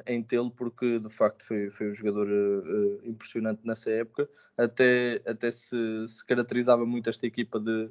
em 0.06 0.22
tê-lo, 0.22 0.50
porque 0.50 0.98
de 0.98 1.08
facto 1.08 1.44
foi, 1.44 1.70
foi 1.70 1.88
um 1.88 1.92
jogador 1.92 2.28
uh, 2.28 3.00
impressionante 3.04 3.60
nessa 3.64 3.90
época. 3.90 4.28
Até, 4.56 5.20
até 5.26 5.50
se, 5.50 5.76
se 6.08 6.24
caracterizava 6.24 6.84
muito 6.84 7.08
esta 7.08 7.26
equipa 7.26 7.60
de, 7.60 7.88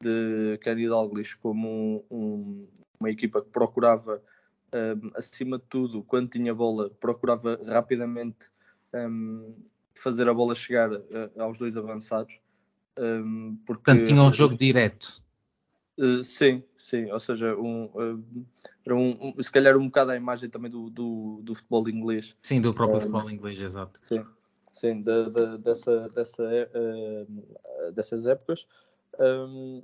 de 0.00 0.58
Kenny 0.62 0.88
Dalglish 0.88 1.36
como 1.36 2.04
um, 2.10 2.16
um, 2.16 2.68
uma 2.98 3.10
equipa 3.10 3.42
que 3.42 3.50
procurava 3.50 4.22
um, 4.72 5.10
acima 5.14 5.58
de 5.58 5.64
tudo, 5.68 6.02
quando 6.02 6.30
tinha 6.30 6.54
bola, 6.54 6.90
procurava 7.00 7.60
rapidamente 7.66 8.52
fazer 9.96 10.28
a 10.28 10.34
bola 10.34 10.54
chegar 10.54 10.88
aos 11.36 11.58
dois 11.58 11.76
avançados. 11.76 12.38
Porque, 12.94 13.82
Portanto, 13.82 14.04
tinha 14.04 14.22
um 14.22 14.32
jogo 14.32 14.56
direto. 14.56 15.23
Uh, 15.96 16.24
sim, 16.24 16.62
sim, 16.76 17.10
ou 17.12 17.20
seja, 17.20 17.54
um, 17.56 17.84
uh, 17.84 18.46
era 18.84 18.96
um, 18.96 19.34
um, 19.36 19.42
se 19.42 19.50
calhar 19.50 19.76
um 19.76 19.86
bocado 19.86 20.10
a 20.10 20.16
imagem 20.16 20.50
também 20.50 20.70
do, 20.70 20.90
do, 20.90 21.40
do 21.42 21.54
futebol 21.54 21.88
inglês. 21.88 22.36
Sim, 22.42 22.60
do 22.60 22.74
próprio 22.74 23.00
futebol 23.00 23.30
inglês, 23.30 23.60
exato. 23.60 23.98
Sim, 24.02 24.24
sim 24.72 25.02
de, 25.02 25.30
de, 25.30 25.58
dessa, 25.58 26.08
dessa, 26.08 26.42
uh, 26.42 27.92
dessas 27.92 28.26
épocas. 28.26 28.66
Um, 29.20 29.82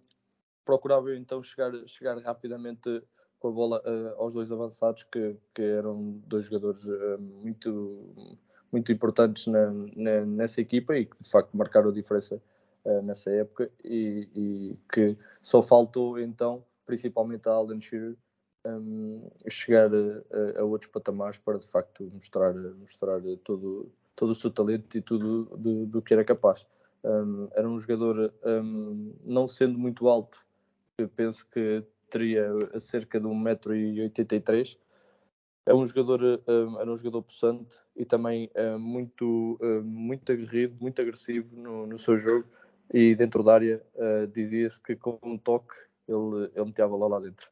procurava 0.64 1.14
então 1.14 1.42
chegar, 1.42 1.72
chegar 1.86 2.18
rapidamente 2.18 3.02
com 3.38 3.48
a 3.48 3.52
bola 3.52 3.82
uh, 3.84 4.20
aos 4.20 4.34
dois 4.34 4.50
avançados, 4.50 5.04
que, 5.04 5.36
que 5.54 5.62
eram 5.62 6.20
dois 6.26 6.44
jogadores 6.46 6.84
uh, 6.84 7.18
muito, 7.20 8.36
muito 8.72 8.92
importantes 8.92 9.46
na, 9.46 9.70
na, 9.96 10.26
nessa 10.26 10.60
equipa 10.60 10.96
e 10.96 11.06
que 11.06 11.22
de 11.22 11.28
facto 11.28 11.56
marcaram 11.56 11.90
a 11.90 11.92
diferença 11.92 12.42
uh, 12.84 13.02
nessa 13.02 13.30
época 13.30 13.70
e, 13.84 14.28
e, 14.34 14.78
que 14.92 15.16
só 15.42 15.62
faltou 15.62 16.18
então, 16.18 16.64
principalmente 16.86 17.48
a 17.48 17.52
Alan 17.52 17.80
Shearer, 17.80 18.16
um, 18.66 19.30
chegar 19.48 19.90
a, 19.92 20.60
a, 20.60 20.64
outros 20.64 20.90
patamares 20.90 21.38
para 21.38 21.58
de 21.58 21.66
facto 21.66 22.04
mostrar, 22.12 22.52
mostrar 22.54 23.20
todo, 23.42 23.90
todo 24.14 24.32
o 24.32 24.34
seu 24.34 24.50
talento 24.50 24.96
e 24.96 25.00
tudo 25.00 25.44
do, 25.56 25.86
do 25.86 26.02
que 26.02 26.12
era 26.12 26.24
capaz. 26.24 26.66
Um, 27.02 27.48
era 27.54 27.68
um 27.68 27.78
jogador, 27.78 28.32
um, 28.44 29.14
não 29.24 29.48
sendo 29.48 29.78
muito 29.78 30.08
alto, 30.08 30.44
eu 30.98 31.08
penso 31.08 31.46
que 31.50 31.82
teria 32.10 32.50
cerca 32.78 33.18
de 33.18 33.26
1,83m. 33.26 34.76
É 35.66 35.74
um 35.74 35.86
jogador, 35.86 36.42
era 36.46 36.90
um 36.90 36.96
jogador 36.96 37.22
possante 37.22 37.78
e 37.94 38.04
também 38.04 38.50
muito, 38.78 39.58
muito 39.84 40.32
aguerrido, 40.32 40.76
muito 40.80 41.00
agressivo 41.00 41.54
no, 41.54 41.86
no, 41.86 41.98
seu 41.98 42.16
jogo. 42.16 42.46
E 42.92 43.14
dentro 43.14 43.42
da 43.42 43.54
área 43.54 43.82
uh, 43.94 44.26
dizia-se 44.26 44.80
que 44.80 44.96
com 44.96 45.18
um 45.22 45.38
toque 45.38 45.74
ele, 46.08 46.50
ele 46.54 46.64
metia 46.64 46.84
a 46.84 46.88
bola 46.88 47.06
lá 47.06 47.20
dentro. 47.20 47.48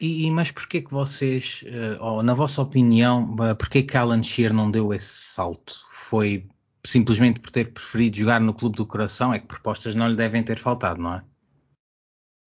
E, 0.00 0.30
mas 0.32 0.50
porquê 0.50 0.82
que 0.82 0.90
vocês, 0.90 1.62
uh, 1.62 2.02
ou 2.02 2.22
na 2.22 2.34
vossa 2.34 2.60
opinião, 2.60 3.36
porquê 3.56 3.82
que 3.82 3.96
Alan 3.96 4.22
Shearer 4.22 4.52
não 4.52 4.70
deu 4.70 4.92
esse 4.92 5.06
salto? 5.06 5.86
Foi 5.88 6.46
simplesmente 6.84 7.40
por 7.40 7.50
ter 7.50 7.72
preferido 7.72 8.16
jogar 8.16 8.40
no 8.40 8.52
clube 8.52 8.76
do 8.76 8.86
coração, 8.86 9.32
é 9.32 9.38
que 9.38 9.46
propostas 9.46 9.94
não 9.94 10.08
lhe 10.08 10.16
devem 10.16 10.42
ter 10.42 10.58
faltado, 10.58 11.00
não 11.00 11.14
é? 11.14 11.24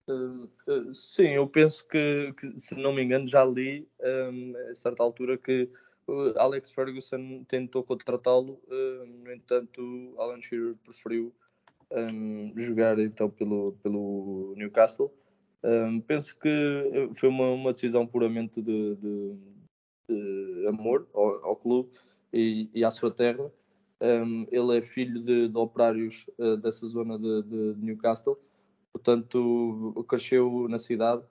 Uh, 0.08 0.94
sim, 0.94 1.28
eu 1.28 1.46
penso 1.46 1.86
que, 1.88 2.32
que, 2.38 2.58
se 2.58 2.74
não 2.74 2.94
me 2.94 3.02
engano, 3.02 3.26
já 3.26 3.44
li 3.44 3.86
um, 4.00 4.54
a 4.70 4.74
certa 4.74 5.02
altura 5.02 5.36
que 5.36 5.68
uh, 6.08 6.38
Alex 6.38 6.70
Ferguson 6.70 7.44
tentou 7.44 7.84
contratá-lo, 7.84 8.60
no 9.24 9.32
entanto, 9.32 10.14
Alan 10.18 10.40
Shearer 10.40 10.74
preferiu 10.84 11.32
um, 11.90 12.52
jogar 12.56 12.98
então 12.98 13.30
pelo, 13.30 13.72
pelo 13.82 14.54
Newcastle. 14.56 15.12
Um, 15.62 16.00
penso 16.00 16.38
que 16.38 17.10
foi 17.14 17.28
uma, 17.28 17.50
uma 17.50 17.72
decisão 17.72 18.06
puramente 18.06 18.62
de, 18.62 18.94
de, 18.96 19.36
de 20.08 20.66
amor 20.68 21.08
ao, 21.12 21.44
ao 21.44 21.56
clube 21.56 21.90
e, 22.32 22.70
e, 22.72 22.84
à 22.84 22.90
sua 22.90 23.10
terra. 23.10 23.50
Um, 24.00 24.46
ele 24.52 24.78
é 24.78 24.82
filho 24.82 25.20
de, 25.20 25.48
de 25.48 25.58
operários 25.58 26.26
uh, 26.38 26.56
dessa 26.56 26.86
zona 26.86 27.18
de, 27.18 27.74
Newcastle, 27.78 28.38
portanto 28.92 30.04
cresceu 30.08 30.68
na 30.68 30.78
cidade 30.78 31.22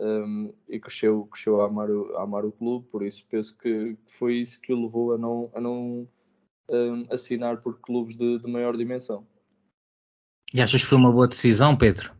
um, 0.00 0.52
e 0.68 0.80
cresceu, 0.80 1.26
cresceu 1.26 1.60
a, 1.60 1.66
amar 1.66 1.90
o, 1.90 2.16
a 2.16 2.22
amar 2.22 2.44
o 2.44 2.52
clube, 2.52 2.88
por 2.90 3.04
isso 3.04 3.24
penso 3.30 3.56
que 3.56 3.96
foi 4.06 4.36
isso 4.36 4.60
que 4.60 4.72
o 4.72 4.82
levou 4.82 5.14
a 5.14 5.18
não, 5.18 5.50
a 5.54 5.60
não 5.60 6.08
um, 6.68 7.04
assinar 7.10 7.58
por 7.58 7.78
clubes 7.80 8.16
de, 8.16 8.38
de 8.38 8.50
maior 8.50 8.76
dimensão. 8.76 9.26
E 10.52 10.60
achas 10.60 10.82
que 10.82 10.88
foi 10.88 10.98
uma 10.98 11.12
boa 11.12 11.28
decisão, 11.28 11.76
Pedro? 11.76 12.12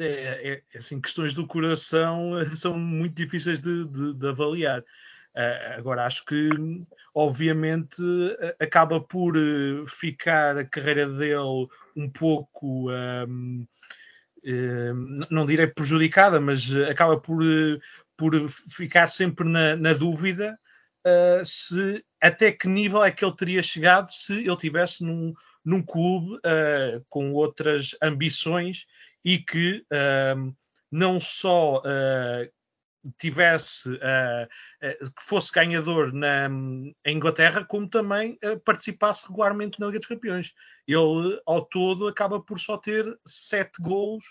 É, 0.00 0.52
é, 0.52 0.62
é 0.72 0.78
assim, 0.78 1.00
questões 1.00 1.34
do 1.34 1.46
coração 1.46 2.32
são 2.56 2.78
muito 2.78 3.14
difíceis 3.14 3.60
de, 3.60 3.84
de, 3.84 4.14
de 4.14 4.28
avaliar. 4.28 4.80
Uh, 4.80 5.78
agora, 5.78 6.06
acho 6.06 6.24
que, 6.24 6.48
obviamente, 7.12 8.00
acaba 8.60 9.00
por 9.00 9.36
uh, 9.36 9.84
ficar 9.86 10.56
a 10.56 10.64
carreira 10.64 11.08
dele 11.10 11.68
um 11.96 12.08
pouco, 12.08 12.88
um, 12.90 13.66
não 15.30 15.46
direi 15.46 15.66
prejudicada, 15.66 16.40
mas 16.40 16.68
acaba 16.90 17.18
por, 17.18 17.42
por 18.16 18.48
ficar 18.48 19.08
sempre 19.08 19.48
na, 19.48 19.76
na 19.76 19.92
dúvida 19.92 20.58
se 21.44 22.04
até 22.20 22.50
que 22.50 22.66
nível 22.66 23.04
é 23.04 23.10
que 23.10 23.24
ele 23.24 23.36
teria 23.36 23.62
chegado 23.62 24.10
se 24.10 24.32
ele 24.32 24.56
tivesse 24.56 25.04
num, 25.04 25.34
num 25.64 25.82
clube 25.82 26.38
com 27.08 27.32
outras 27.32 27.94
ambições 28.02 28.86
e 29.24 29.38
que 29.38 29.84
não 30.90 31.20
só 31.20 31.82
tivesse 33.18 33.88
uh, 33.90 33.96
uh, 33.96 35.10
que 35.10 35.22
fosse 35.22 35.52
ganhador 35.52 36.12
na 36.12 36.48
Inglaterra, 37.06 37.64
como 37.64 37.88
também 37.88 38.38
uh, 38.44 38.58
participasse 38.60 39.26
regularmente 39.26 39.78
na 39.78 39.86
Liga 39.86 39.98
dos 39.98 40.08
Campeões. 40.08 40.52
Ele, 40.86 41.40
ao 41.46 41.64
todo, 41.64 42.08
acaba 42.08 42.40
por 42.40 42.58
só 42.58 42.76
ter 42.76 43.04
sete 43.26 43.80
golos 43.80 44.24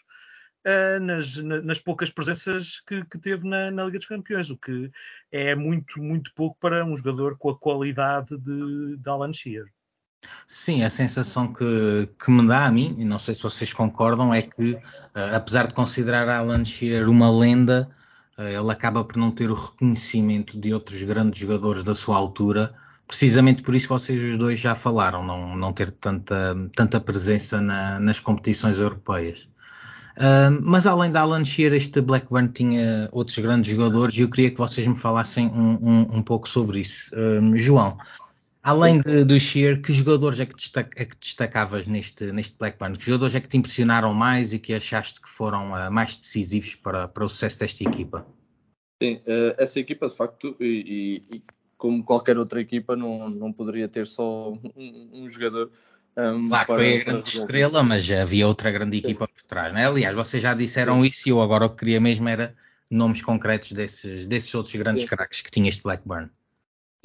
nas, 1.01 1.35
nas, 1.35 1.77
poucas 1.77 2.09
presenças 2.09 2.79
que, 2.87 3.03
que 3.03 3.19
teve 3.19 3.45
na, 3.45 3.69
na, 3.69 3.83
Liga 3.83 3.97
dos 3.97 4.07
Campeões, 4.07 4.49
o 4.49 4.57
que 4.57 4.89
é 5.29 5.53
muito, 5.55 6.01
muito 6.01 6.33
pouco 6.33 6.57
para 6.57 6.85
um 6.85 6.95
jogador 6.95 7.37
com 7.37 7.49
a 7.49 7.57
qualidade 7.57 8.37
de, 8.37 8.95
de 8.95 9.09
Alan 9.09 9.33
Shearer. 9.33 9.69
Sim, 10.47 10.83
a 10.83 10.89
sensação 10.89 11.51
que, 11.51 12.09
que, 12.17 12.31
me 12.31 12.47
dá 12.47 12.65
a 12.65 12.71
mim, 12.71 12.95
e 12.97 13.03
não 13.03 13.19
sei 13.19 13.35
se 13.35 13.43
vocês 13.43 13.73
concordam, 13.73 14.33
é 14.33 14.41
que, 14.41 14.79
apesar 15.35 15.67
de 15.67 15.73
considerar 15.73 16.29
Alan 16.29 16.63
Shearer 16.63 17.09
uma 17.09 17.29
lenda, 17.29 17.93
ele 18.37 18.71
acaba 18.71 19.03
por 19.03 19.17
não 19.17 19.31
ter 19.31 19.51
o 19.51 19.53
reconhecimento 19.53 20.59
de 20.59 20.73
outros 20.73 21.01
grandes 21.03 21.39
jogadores 21.39 21.83
da 21.83 21.93
sua 21.93 22.17
altura, 22.17 22.73
precisamente 23.07 23.61
por 23.61 23.75
isso 23.75 23.87
vocês 23.87 24.21
os 24.23 24.37
dois 24.37 24.59
já 24.59 24.75
falaram, 24.75 25.23
não, 25.23 25.55
não 25.55 25.71
ter 25.71 25.91
tanta, 25.91 26.55
tanta 26.75 26.99
presença 26.99 27.61
na, 27.61 27.99
nas 27.99 28.19
competições 28.19 28.79
europeias. 28.79 29.47
Uh, 30.17 30.61
mas 30.61 30.85
além 30.85 31.11
da 31.11 31.21
Alan 31.21 31.43
Shearer, 31.43 31.75
este 31.75 31.99
Blackburn 31.99 32.47
tinha 32.49 33.09
outros 33.11 33.37
grandes 33.39 33.71
jogadores 33.71 34.15
e 34.15 34.21
eu 34.21 34.29
queria 34.29 34.51
que 34.51 34.57
vocês 34.57 34.85
me 34.85 34.95
falassem 34.95 35.47
um, 35.47 35.79
um, 35.81 36.17
um 36.17 36.21
pouco 36.21 36.47
sobre 36.47 36.81
isso. 36.81 37.11
Uh, 37.13 37.55
João, 37.57 37.97
além 38.63 39.01
de, 39.01 39.25
do 39.25 39.37
Shearer, 39.37 39.81
que 39.81 39.91
jogadores 39.91 40.39
é 40.39 40.45
que, 40.45 40.55
destaca, 40.55 41.01
é 41.01 41.05
que, 41.05 41.17
destacavas 41.17 41.85
neste, 41.85 42.31
neste 42.31 42.57
Blackburn? 42.57 42.97
Que 42.97 43.05
jogadores 43.05 43.35
é 43.35 43.41
que 43.41 43.47
te 43.47 43.57
impressionaram 43.57 44.13
mais 44.13 44.53
e 44.53 44.59
que 44.59 44.73
achaste 44.73 45.21
que 45.21 45.29
foram 45.29 45.73
uh, 45.73 45.91
mais 45.91 46.15
decisivos 46.15 46.75
para, 46.75 47.07
para 47.07 47.25
o 47.25 47.27
sucesso 47.27 47.59
desta 47.59 47.83
equipa? 47.83 48.25
Sim, 49.01 49.15
uh, 49.27 49.55
essa 49.57 49.79
equipa 49.79 50.07
de 50.07 50.15
facto, 50.15 50.55
e, 50.61 51.21
e, 51.29 51.43
como 51.77 52.01
qualquer 52.03 52.37
outra 52.37 52.61
equipa, 52.61 52.95
não, 52.95 53.29
não 53.29 53.51
poderia 53.51 53.89
ter 53.89 54.07
só 54.07 54.53
um, 54.53 55.09
um 55.11 55.27
jogador. 55.27 55.69
Um, 56.15 56.47
claro, 56.47 56.67
para, 56.67 56.75
foi 56.75 56.95
a 56.95 57.03
grande 57.03 57.29
estrela, 57.29 57.83
mas 57.83 58.09
havia 58.09 58.47
outra 58.47 58.71
grande 58.71 58.97
equipa 58.97 59.25
Sim. 59.25 59.33
por 59.33 59.43
trás, 59.43 59.73
né? 59.73 59.85
Aliás, 59.85 60.15
vocês 60.15 60.41
já 60.41 60.53
disseram 60.53 61.01
Sim. 61.01 61.07
isso 61.07 61.27
e 61.27 61.31
eu 61.31 61.41
agora 61.41 61.65
o 61.65 61.69
que 61.69 61.77
queria 61.77 61.99
mesmo 61.99 62.29
era 62.29 62.55
nomes 62.89 63.21
concretos 63.21 63.73
desses, 63.73 64.25
desses 64.25 64.53
outros 64.55 64.73
grandes 64.75 65.03
craques 65.05 65.41
que 65.41 65.51
tinha 65.51 65.67
este 65.67 65.83
Blackburn. 65.83 66.29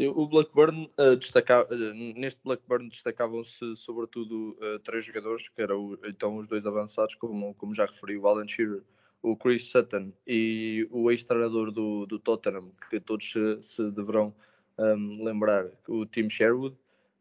O 0.00 0.28
Blackburn 0.28 0.88
uh, 0.96 1.16
destaca, 1.16 1.66
uh, 1.74 1.94
neste 2.16 2.40
Blackburn 2.44 2.88
destacavam-se 2.88 3.74
sobretudo 3.74 4.56
uh, 4.60 4.78
três 4.78 5.04
jogadores, 5.04 5.48
que 5.48 5.60
eram 5.60 5.98
então 6.04 6.36
os 6.36 6.46
dois 6.46 6.64
avançados, 6.64 7.16
como, 7.16 7.52
como 7.54 7.74
já 7.74 7.84
referi, 7.84 8.16
o 8.16 8.28
Alan 8.28 8.46
Shearer, 8.46 8.80
o 9.20 9.36
Chris 9.36 9.68
Sutton 9.68 10.12
e 10.24 10.86
o 10.92 11.10
ex-treinador 11.10 11.72
do, 11.72 12.06
do, 12.06 12.16
Tottenham, 12.20 12.70
que 12.88 13.00
todos 13.00 13.28
se, 13.28 13.60
se 13.60 13.90
deverão 13.90 14.32
um, 14.78 15.24
lembrar, 15.24 15.66
o 15.88 16.06
Tim 16.06 16.30
Sherwood. 16.30 16.76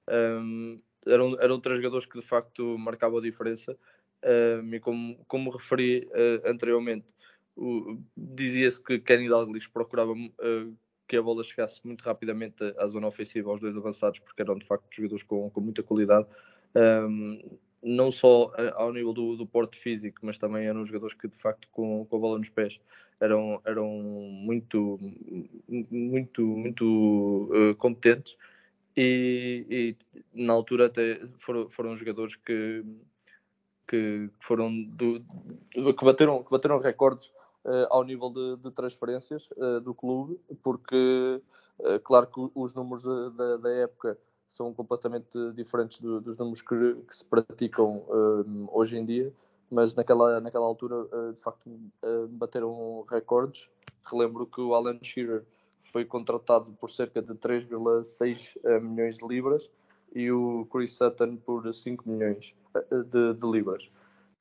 Um, 0.07 0.77
eram, 1.07 1.35
eram 1.41 1.59
três 1.59 1.79
jogadores 1.79 2.05
que 2.05 2.19
de 2.19 2.25
facto 2.25 2.77
marcavam 2.77 3.17
a 3.17 3.21
diferença. 3.23 3.75
Um, 4.23 4.75
e 4.75 4.79
como, 4.79 5.17
como 5.27 5.49
referi 5.49 6.07
anteriormente, 6.45 7.07
dizia-se 8.15 8.83
que 8.83 8.99
Kenny 8.99 9.27
Dalglish 9.27 9.67
procurava 9.67 10.13
que 11.07 11.15
a 11.15 11.21
bola 11.21 11.43
chegasse 11.43 11.79
muito 11.85 12.01
rapidamente 12.01 12.63
à 12.77 12.87
zona 12.87 13.07
ofensiva 13.07 13.49
aos 13.49 13.61
dois 13.61 13.75
avançados, 13.75 14.19
porque 14.19 14.41
eram 14.41 14.57
de 14.57 14.65
facto 14.65 14.85
jogadores 14.93 15.23
com, 15.23 15.49
com 15.49 15.61
muita 15.61 15.81
qualidade, 15.83 16.27
um, 16.75 17.39
não 17.81 18.11
só 18.11 18.51
ao 18.73 18.91
nível 18.91 19.13
do, 19.13 19.37
do 19.37 19.45
porte 19.45 19.77
físico, 19.77 20.19
mas 20.23 20.37
também 20.37 20.65
eram 20.65 20.83
jogadores 20.83 21.15
que 21.15 21.27
de 21.27 21.37
facto 21.37 21.67
com, 21.71 22.05
com 22.05 22.15
a 22.15 22.19
bola 22.19 22.39
nos 22.39 22.49
pés 22.49 22.79
eram, 23.19 23.61
eram 23.65 23.87
muito, 23.87 24.99
muito, 25.67 26.45
muito 26.45 27.49
uh, 27.53 27.75
competentes. 27.75 28.35
E, 28.95 29.95
e, 30.33 30.43
na 30.43 30.53
altura 30.53 30.87
até 30.87 31.21
foram, 31.37 31.69
foram 31.69 31.95
jogadores 31.95 32.35
que 32.35 32.83
que 33.87 34.29
foram 34.39 34.83
do, 34.83 35.23
que, 35.71 36.05
bateram, 36.05 36.43
que 36.43 36.51
bateram 36.51 36.77
recordes 36.77 37.31
ao 37.89 38.03
nível 38.03 38.29
de, 38.29 38.57
de 38.57 38.71
transferências 38.71 39.49
uh, 39.57 39.79
do 39.81 39.93
clube, 39.93 40.39
porque 40.63 41.41
uh, 41.79 41.99
claro 42.03 42.27
que 42.27 42.51
os 42.55 42.73
números 42.73 43.03
da, 43.35 43.57
da 43.57 43.69
época 43.69 44.17
são 44.47 44.73
completamente 44.73 45.37
diferentes 45.53 45.99
do, 45.99 46.21
dos 46.21 46.37
números 46.37 46.61
que, 46.61 46.95
que 47.07 47.15
se 47.15 47.25
praticam 47.25 48.05
hoje 48.71 48.97
em 48.97 49.03
dia, 49.03 49.33
mas 49.69 49.93
naquela, 49.93 50.39
naquela 50.39 50.65
altura 50.65 51.05
de 51.33 51.41
facto 51.41 51.69
bateram 52.29 53.05
recordes. 53.09 53.67
Relembro 54.05 54.45
que 54.45 54.61
o 54.61 54.73
Alan 54.73 54.97
Shearer 55.01 55.43
foi 55.91 56.05
contratado 56.05 56.71
por 56.79 56.89
cerca 56.89 57.21
de 57.21 57.33
3,6 57.33 58.81
milhões 58.81 59.17
de 59.17 59.27
libras 59.27 59.69
e 60.15 60.31
o 60.31 60.65
Chris 60.71 60.93
Sutton 60.93 61.35
por 61.35 61.73
5 61.73 62.09
milhões 62.09 62.53
de, 62.89 63.33
de 63.33 63.51
libras. 63.51 63.89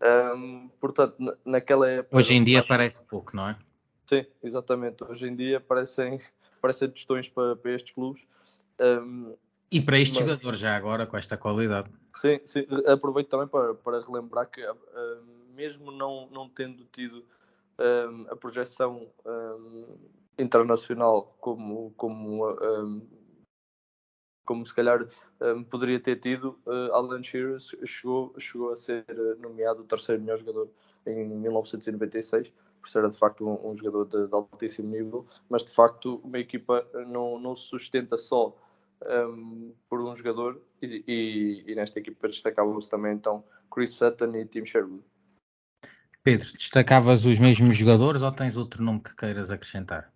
Um, 0.03 0.69
portanto, 0.81 1.17
naquela 1.45 1.89
época. 1.89 2.17
Hoje 2.17 2.35
em 2.35 2.45
dia 2.45 2.61
acho... 2.61 2.69
parece 2.69 3.07
pouco, 3.07 3.35
não 3.35 3.49
é? 3.49 3.57
Sim, 4.07 4.27
exatamente. 4.43 5.03
Hoje 5.05 5.27
em 5.27 5.35
dia 5.35 5.61
parecem, 5.61 6.21
parecem 6.61 6.91
questões 6.91 7.29
para, 7.29 7.57
para 7.57 7.73
estes 7.73 7.95
clubes. 7.95 8.23
Um, 8.81 9.35
e 9.71 9.81
para 9.81 9.99
este 9.99 10.21
mas... 10.21 10.29
jogador, 10.29 10.55
já 10.55 10.77
agora, 10.77 11.07
com 11.07 11.17
esta 11.17 11.37
qualidade. 11.37 11.91
Sim, 12.15 12.41
sim. 12.47 12.67
aproveito 12.87 13.29
também 13.29 13.49
para, 13.49 13.75
para 13.75 14.01
relembrar 14.01 14.49
que, 14.49 14.65
uh, 14.65 14.75
mesmo 15.55 15.91
não, 15.91 16.29
não 16.31 16.49
tendo 16.49 16.85
tido 16.93 17.25
a 18.31 18.37
projeção 18.37 19.07
internacional 20.39 21.37
como, 21.41 21.93
como 21.95 22.47
como 24.47 24.65
se 24.65 24.75
calhar 24.75 25.07
um, 25.41 25.63
poderia 25.65 26.01
ter 26.01 26.17
tido, 26.17 26.59
uh, 26.65 26.95
Alan 26.95 27.23
Shearer 27.23 27.59
chegou, 27.85 28.35
chegou 28.39 28.73
a 28.73 28.77
ser 28.77 29.05
eh, 29.09 29.35
nomeado 29.39 29.83
o 29.83 29.85
terceiro 29.85 30.23
melhor 30.23 30.39
jogador 30.39 30.71
em 31.05 31.27
1996, 31.27 32.53
por 32.81 32.89
ser 32.89 33.11
de 33.11 33.19
facto 33.19 33.47
um, 33.47 33.71
um 33.71 33.77
jogador 33.77 34.07
de, 34.07 34.29
de, 34.29 34.35
altíssimo 34.35 34.89
nível, 34.89 35.27
mas 35.51 35.65
de 35.65 35.71
facto 35.71 36.21
uma 36.25 36.39
equipa 36.39 36.87
não, 37.09 37.39
não 37.39 37.55
se 37.55 37.65
sustenta 37.65 38.17
só 38.17 38.57
um, 39.05 39.73
por 39.91 40.01
um 40.01 40.15
jogador 40.15 40.61
e, 40.81 41.05
e, 41.07 41.73
e 41.73 41.75
nesta 41.75 41.99
equipa 41.99 42.29
destacavam-se 42.29 42.89
também 42.89 43.13
então 43.13 43.45
Chris 43.71 43.91
Sutton 43.91 44.35
e 44.37 44.47
Tim 44.47 44.65
Sherwood. 44.65 45.03
Pedro, 46.23 46.53
destacavas 46.55 47.25
os 47.25 47.39
mesmos 47.39 47.77
jogadores 47.77 48.23
ou 48.23 48.33
tens 48.33 48.57
outro 48.57 48.83
nome 48.83 49.01
que 49.01 49.15
queiras 49.15 49.51
acrescentar? 49.51 50.13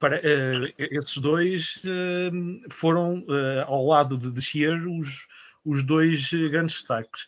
Para, 0.00 0.16
uh, 0.16 0.72
esses 0.78 1.18
dois 1.18 1.76
uh, 1.84 2.72
foram, 2.72 3.18
uh, 3.28 3.64
ao 3.66 3.86
lado 3.86 4.16
de, 4.16 4.32
de 4.32 4.40
Shear, 4.40 4.82
os, 4.88 5.28
os 5.64 5.84
dois 5.84 6.32
grandes 6.32 6.76
destaques. 6.76 7.26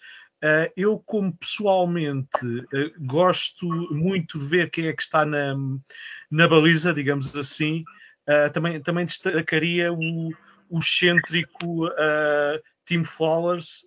eu, 0.74 0.98
como 0.98 1.36
pessoalmente, 1.36 2.40
gosto 2.98 3.66
muito 3.92 4.38
de 4.38 4.46
ver 4.46 4.70
quem 4.70 4.86
é 4.86 4.92
que 4.92 5.02
está 5.02 5.24
na, 5.24 5.54
na 6.30 6.48
baliza, 6.48 6.94
digamos 6.94 7.36
assim, 7.36 7.84
também, 8.54 8.80
também 8.80 9.04
destacaria 9.04 9.92
o, 9.92 10.30
o 10.70 10.78
excêntrico 10.78 11.88
Tim 12.86 13.04
Fowlers, 13.04 13.86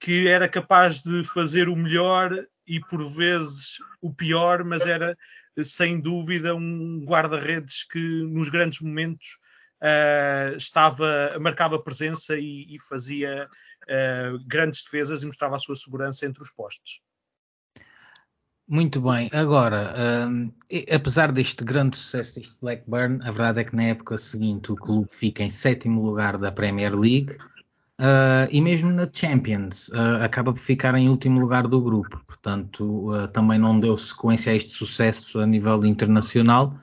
que 0.00 0.26
era 0.26 0.48
capaz 0.48 1.02
de 1.02 1.22
fazer 1.24 1.68
o 1.68 1.76
melhor 1.76 2.44
e 2.66 2.80
por 2.80 3.06
vezes 3.06 3.76
o 4.00 4.12
pior, 4.12 4.64
mas 4.64 4.86
era 4.86 5.16
sem 5.62 6.00
dúvida, 6.00 6.54
um 6.54 7.04
guarda-redes 7.04 7.84
que 7.84 7.98
nos 8.24 8.48
grandes 8.48 8.80
momentos 8.80 9.38
uh, 9.82 10.56
estava, 10.56 11.36
marcava 11.40 11.82
presença 11.82 12.36
e, 12.38 12.74
e 12.74 12.80
fazia 12.80 13.48
uh, 13.84 14.44
grandes 14.46 14.82
defesas 14.82 15.22
e 15.22 15.26
mostrava 15.26 15.56
a 15.56 15.58
sua 15.58 15.76
segurança 15.76 16.26
entre 16.26 16.42
os 16.42 16.50
postos. 16.50 17.00
Muito 18.68 19.00
bem, 19.02 19.28
agora, 19.34 19.92
um, 20.28 20.48
apesar 20.94 21.32
deste 21.32 21.62
grande 21.64 21.96
sucesso 21.98 22.36
deste 22.36 22.56
Blackburn, 22.60 23.18
a 23.22 23.30
verdade 23.30 23.60
é 23.60 23.64
que 23.64 23.76
na 23.76 23.82
época 23.82 24.16
seguinte 24.16 24.72
o 24.72 24.76
clube 24.76 25.08
fica 25.12 25.42
em 25.42 25.50
sétimo 25.50 26.00
lugar 26.00 26.38
da 26.38 26.50
Premier 26.50 26.94
League 26.94 27.36
Uh, 28.02 28.50
e 28.50 28.60
mesmo 28.60 28.90
na 28.90 29.08
Champions 29.12 29.86
uh, 29.90 30.24
acaba 30.24 30.52
por 30.52 30.58
ficar 30.58 30.92
em 30.96 31.08
último 31.08 31.38
lugar 31.38 31.68
do 31.68 31.80
grupo, 31.80 32.20
portanto 32.26 32.82
uh, 33.12 33.28
também 33.28 33.60
não 33.60 33.78
deu 33.78 33.96
sequência 33.96 34.50
a 34.50 34.56
este 34.56 34.72
sucesso 34.72 35.38
a 35.38 35.46
nível 35.46 35.84
internacional. 35.86 36.74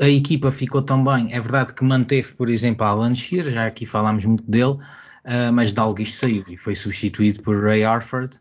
a 0.00 0.08
equipa 0.08 0.50
ficou 0.50 0.80
também, 0.80 1.34
é 1.34 1.38
verdade 1.38 1.74
que 1.74 1.84
manteve, 1.84 2.32
por 2.32 2.48
exemplo, 2.48 2.86
Alan 2.86 3.14
Shearer, 3.14 3.52
já 3.52 3.66
aqui 3.66 3.84
falámos 3.84 4.24
muito 4.24 4.50
dele, 4.50 4.78
mas 5.52 5.74
Dalglish 5.74 6.12
saiu 6.12 6.42
e 6.50 6.56
foi 6.56 6.74
substituído 6.74 7.42
por 7.42 7.62
Ray 7.62 7.84
Arford. 7.84 8.38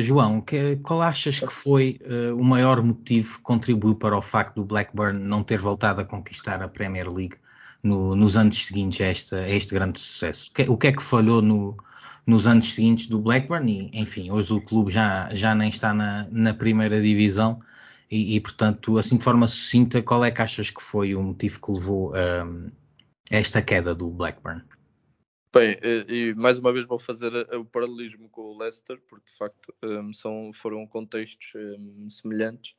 João, 0.00 0.40
que, 0.40 0.76
qual 0.82 1.00
achas 1.02 1.38
que 1.38 1.52
foi 1.52 2.00
o 2.36 2.42
maior 2.42 2.82
motivo 2.82 3.36
que 3.36 3.42
contribuiu 3.42 3.94
para 3.94 4.16
o 4.16 4.22
facto 4.22 4.56
do 4.56 4.64
Blackburn 4.64 5.18
não 5.20 5.44
ter 5.44 5.60
voltado 5.60 6.00
a 6.00 6.04
conquistar 6.04 6.60
a 6.60 6.68
Premier 6.68 7.08
League 7.08 7.36
no, 7.88 8.14
nos 8.14 8.36
anos 8.36 8.66
seguintes 8.66 9.00
a, 9.00 9.06
esta, 9.06 9.36
a 9.36 9.50
este 9.50 9.74
grande 9.74 9.98
sucesso? 9.98 10.50
O 10.68 10.76
que 10.76 10.86
é 10.86 10.92
que 10.92 11.02
falhou 11.02 11.40
no, 11.42 11.76
nos 12.26 12.46
anos 12.46 12.74
seguintes 12.74 13.08
do 13.08 13.18
Blackburn? 13.18 13.70
E, 13.70 13.98
enfim, 13.98 14.30
hoje 14.30 14.52
o 14.52 14.60
clube 14.60 14.90
já, 14.90 15.32
já 15.32 15.54
nem 15.54 15.68
está 15.68 15.94
na, 15.94 16.28
na 16.30 16.54
primeira 16.54 17.00
divisão 17.00 17.60
e, 18.10 18.36
e, 18.36 18.40
portanto, 18.40 18.98
assim 18.98 19.18
de 19.18 19.24
forma 19.24 19.46
sucinta, 19.46 20.02
qual 20.02 20.24
é 20.24 20.30
que 20.30 20.40
achas 20.40 20.70
que 20.70 20.82
foi 20.82 21.14
o 21.14 21.22
motivo 21.22 21.60
que 21.60 21.72
levou 21.72 22.12
um, 22.14 22.70
a 23.30 23.36
esta 23.36 23.60
queda 23.60 23.94
do 23.94 24.10
Blackburn? 24.10 24.62
Bem, 25.54 25.78
e 25.82 26.34
mais 26.34 26.58
uma 26.58 26.72
vez 26.72 26.86
vou 26.86 26.98
fazer 26.98 27.32
o 27.54 27.64
paralelismo 27.64 28.28
com 28.28 28.42
o 28.42 28.58
Leicester, 28.58 29.00
porque 29.08 29.30
de 29.30 29.36
facto 29.36 29.74
um, 29.82 30.12
são, 30.12 30.52
foram 30.62 30.86
contextos 30.86 31.52
um, 31.54 32.08
semelhantes. 32.10 32.74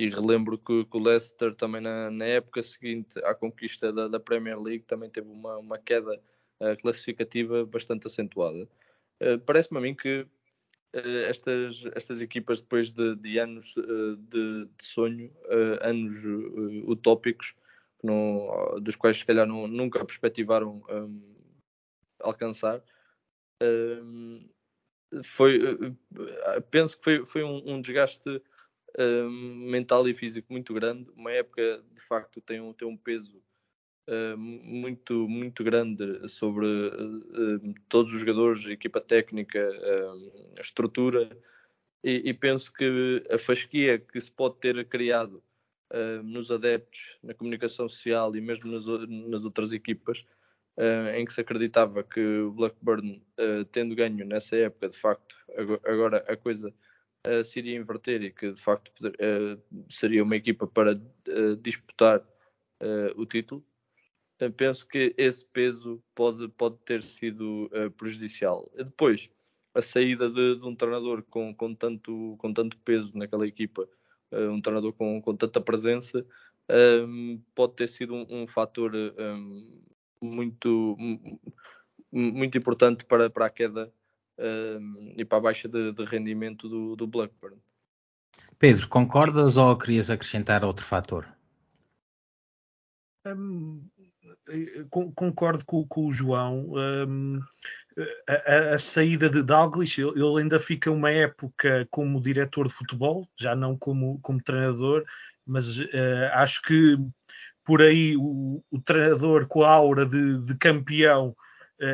E 0.00 0.08
relembro 0.08 0.56
que, 0.56 0.86
que 0.86 0.96
o 0.96 0.98
Leicester 0.98 1.54
também 1.54 1.82
na, 1.82 2.10
na, 2.10 2.24
época 2.24 2.62
seguinte 2.62 3.18
à 3.22 3.34
conquista 3.34 3.92
da, 3.92 4.08
da, 4.08 4.18
Premier 4.18 4.58
League 4.58 4.84
também 4.84 5.10
teve 5.10 5.28
uma, 5.28 5.58
uma 5.58 5.76
queda 5.76 6.18
uh, 6.58 6.74
classificativa 6.80 7.66
bastante 7.66 8.06
acentuada. 8.06 8.66
Uh, 9.22 9.38
Parece-me 9.44 9.76
a 9.76 9.82
mim 9.82 9.94
que 9.94 10.22
uh, 10.22 11.18
estas, 11.28 11.84
estas 11.94 12.22
equipas 12.22 12.62
depois 12.62 12.90
de, 12.90 13.14
de 13.16 13.38
anos 13.38 13.74
de, 13.74 14.64
de, 14.64 14.68
sonho, 14.80 15.30
anos 15.82 16.16
utópicos, 16.88 17.54
não, 18.02 18.80
dos 18.80 18.96
quais 18.96 19.18
se 19.18 19.26
calhar 19.26 19.46
não, 19.46 19.68
nunca 19.68 20.02
perspectivaram 20.02 20.82
um, 20.88 21.20
alcançar, 22.20 22.82
um, 23.62 24.48
foi, 25.22 25.60
penso 26.70 26.96
que 26.96 27.04
foi, 27.04 27.26
foi 27.26 27.44
um, 27.44 27.74
um 27.74 27.82
desgaste 27.82 28.40
Hum, 28.98 29.70
mental 29.70 30.08
e 30.08 30.14
físico 30.14 30.52
muito 30.52 30.74
grande. 30.74 31.10
Uma 31.16 31.32
época, 31.32 31.82
de 31.94 32.00
facto, 32.00 32.40
tem 32.40 32.60
um, 32.60 32.72
tem 32.72 32.88
um 32.88 32.96
peso 32.96 33.42
uh, 34.08 34.36
muito, 34.36 35.28
muito 35.28 35.62
grande 35.62 36.28
sobre 36.28 36.66
uh, 36.66 37.74
todos 37.88 38.12
os 38.12 38.20
jogadores, 38.20 38.64
equipa 38.66 39.00
técnica, 39.00 39.58
uh, 39.60 40.60
estrutura. 40.60 41.30
E, 42.02 42.30
e, 42.30 42.34
penso 42.34 42.72
que 42.72 43.22
a 43.30 43.38
fasquia 43.38 43.98
que 43.98 44.20
se 44.20 44.30
pode 44.30 44.56
ter 44.56 44.86
criado 44.86 45.42
nos 46.22 46.52
adeptos, 46.52 47.18
na 47.20 47.34
comunicação 47.34 47.88
social 47.88 48.34
e 48.36 48.40
mesmo 48.40 48.70
nas, 48.70 48.86
nas 49.08 49.44
outras 49.44 49.72
equipas, 49.72 50.24
em 51.16 51.24
que 51.24 51.32
se 51.32 51.40
acreditava 51.40 52.04
que 52.04 52.20
o 52.20 52.52
Blackburn, 52.52 53.20
tendo 53.72 53.96
ganho 53.96 54.24
nessa 54.24 54.54
época, 54.54 54.88
de 54.88 54.96
facto, 54.96 55.34
agora 55.84 56.24
a 56.28 56.36
coisa 56.36 56.72
uh, 57.26 57.44
se 57.44 57.58
iria 57.58 57.76
inverter 57.76 58.22
e 58.22 58.30
que 58.30 58.52
de 58.52 58.60
facto 58.60 58.90
poder, 58.92 59.16
uh, 59.20 59.84
seria 59.88 60.22
uma 60.22 60.36
equipa 60.36 60.66
para 60.66 60.94
uh, 60.94 61.56
disputar 61.56 62.24
o 63.14 63.26
título, 63.26 63.62
penso 64.56 64.88
que 64.88 65.14
esse 65.18 65.44
peso 65.44 66.02
pode, 66.14 66.48
pode 66.48 66.78
ter 66.78 67.02
sido 67.02 67.70
prejudicial. 67.98 68.66
Depois, 68.74 69.28
a 69.74 69.82
saída 69.82 70.30
de, 70.30 70.56
de, 70.56 70.66
um 70.66 70.74
treinador 70.74 71.22
com, 71.24 71.54
com, 71.54 71.74
tanto, 71.74 72.36
com 72.38 72.54
tanto 72.54 72.78
peso 72.78 73.12
naquela 73.14 73.46
equipa, 73.46 73.86
um 74.32 74.62
treinador 74.62 74.94
com, 74.94 75.20
com 75.20 75.36
tanta 75.36 75.60
presença, 75.60 76.24
um, 77.06 77.38
pode 77.54 77.74
ter 77.74 77.88
sido 77.90 78.14
um, 78.14 78.26
um 78.30 78.46
fator 78.46 78.94
um, 78.94 79.82
muito, 80.22 80.96
muito 82.10 82.56
importante 82.56 83.04
para, 83.04 83.28
para 83.28 83.44
a 83.44 83.50
queda 83.50 83.92
uh, 84.40 85.12
e 85.16 85.24
para 85.24 85.38
a 85.38 85.42
baixa 85.42 85.68
de, 85.68 85.92
de 85.92 86.04
rendimento 86.04 86.68
do, 86.68 86.96
do, 86.96 87.06
Blackburn. 87.06 87.56
Pedro, 88.58 88.88
concordas 88.88 89.56
ou 89.56 89.76
querias 89.76 90.10
acrescentar 90.10 90.64
outro 90.64 90.84
fator? 90.84 91.28
Um, 93.26 93.86
concordo 95.14 95.64
com, 95.64 95.86
com, 95.86 96.06
o 96.06 96.12
João. 96.12 96.72
Um, 96.72 97.40
a, 98.26 98.74
a, 98.74 98.78
saída 98.78 99.28
de 99.28 99.42
Dalglish, 99.42 100.00
ele 100.00 100.40
ainda 100.40 100.58
fica 100.58 100.90
uma 100.90 101.10
época 101.10 101.86
como 101.90 102.20
diretor 102.20 102.66
de 102.66 102.72
futebol, 102.72 103.28
já 103.36 103.54
não 103.54 103.76
como, 103.76 104.18
como 104.20 104.42
treinador, 104.42 105.04
mas 105.46 105.78
uh, 105.78 106.30
acho 106.32 106.62
que 106.62 106.96
por 107.64 107.82
aí 107.82 108.16
o, 108.16 108.62
o, 108.70 108.80
treinador 108.80 109.46
com 109.46 109.62
a 109.62 109.70
aura 109.70 110.06
de, 110.06 110.38
de 110.38 110.54
campeão 110.56 111.28
uh, 111.28 111.34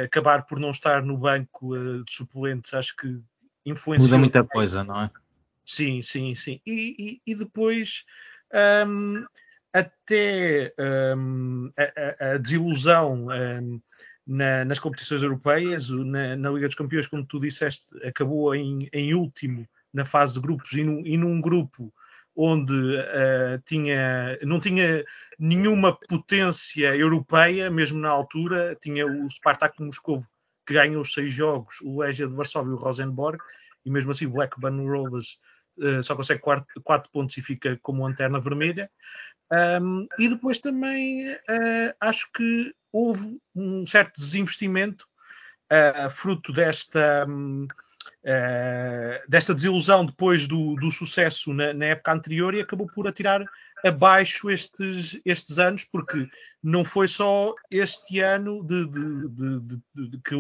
acabar 0.04 0.46
por 0.46 0.58
não 0.58 0.70
estar 0.70 1.02
no 1.02 1.16
banco 1.16 1.74
uh, 1.74 2.04
de 2.04 2.12
suplentes, 2.12 2.74
acho 2.74 2.96
que 2.96 3.20
influenciou. 3.64 4.08
Muda 4.08 4.18
muita 4.18 4.44
coisa, 4.44 4.84
não 4.84 5.02
é? 5.02 5.10
Sim, 5.64 6.00
sim, 6.02 6.34
sim. 6.34 6.60
E, 6.64 7.20
e, 7.26 7.32
e 7.32 7.34
depois 7.34 8.04
um, 8.86 9.24
até 9.72 10.72
um, 11.16 11.70
a, 11.76 12.32
a, 12.32 12.38
desilusão 12.38 13.26
um, 13.28 13.80
na, 14.26 14.64
nas 14.64 14.78
competições 14.78 15.22
europeias, 15.22 15.88
na, 15.88 16.36
na, 16.36 16.50
Liga 16.50 16.66
dos 16.66 16.76
Campeões, 16.76 17.06
como 17.06 17.26
tu 17.26 17.40
disseste, 17.40 17.86
acabou 18.06 18.54
em, 18.54 18.88
em 18.92 19.14
último 19.14 19.68
na 19.92 20.04
fase 20.04 20.34
de 20.34 20.40
grupos 20.40 20.72
e, 20.72 20.84
no, 20.84 21.06
e 21.06 21.16
num 21.16 21.40
grupo 21.40 21.92
onde 22.36 22.74
uh, 22.74 23.58
tinha, 23.64 24.38
não 24.42 24.60
tinha 24.60 25.02
nenhuma 25.38 25.98
potência 26.08 26.94
europeia, 26.94 27.70
mesmo 27.70 27.98
na 27.98 28.10
altura, 28.10 28.76
tinha 28.80 29.06
o 29.06 29.28
Spartak 29.30 29.82
Moscovo 29.82 30.28
que 30.66 30.74
ganhou 30.74 31.00
os 31.00 31.14
seis 31.14 31.32
jogos, 31.32 31.80
o 31.80 32.00
Legia 32.00 32.26
de 32.26 32.34
Varsóvia 32.34 32.72
e 32.72 32.74
o 32.74 32.78
Rosenborg, 32.78 33.38
e 33.84 33.90
mesmo 33.90 34.10
assim 34.10 34.26
o 34.26 34.30
Blackburn 34.30 34.86
Rovers 34.86 35.38
uh, 35.78 36.02
só 36.02 36.14
consegue 36.14 36.40
quatro, 36.40 36.66
quatro, 36.82 37.10
pontos 37.10 37.36
e 37.38 37.42
fica 37.42 37.78
como 37.82 38.02
lanterna 38.02 38.38
vermelha. 38.38 38.90
Um, 39.80 40.08
e 40.18 40.28
depois 40.28 40.58
também 40.58 41.32
uh, 41.32 41.94
acho 42.00 42.30
que 42.32 42.74
houve 42.92 43.38
um 43.54 43.86
certo 43.86 44.16
desinvestimento 44.16 45.06
fruto 46.10 46.52
desta, 46.52 47.26
um, 47.28 47.66
uh, 48.26 49.30
desta 49.30 49.54
desilusão 49.54 50.04
depois 50.04 50.46
do, 50.48 50.74
do 50.74 50.90
sucesso 50.90 51.54
na, 51.54 51.72
na, 51.72 51.86
época 51.86 52.12
anterior 52.12 52.54
e 52.54 52.60
acabou 52.60 52.86
por 52.86 53.06
atirar 53.06 53.44
abaixo 53.84 54.50
estes, 54.50 55.20
estes 55.24 55.58
anos, 55.58 55.84
porque 55.84 56.28
não 56.62 56.84
foi 56.84 57.06
só 57.06 57.54
este 57.70 58.20
ano 58.20 58.64
de, 58.66 58.86
de, 58.88 59.78
de, 60.08 60.18
que 60.22 60.34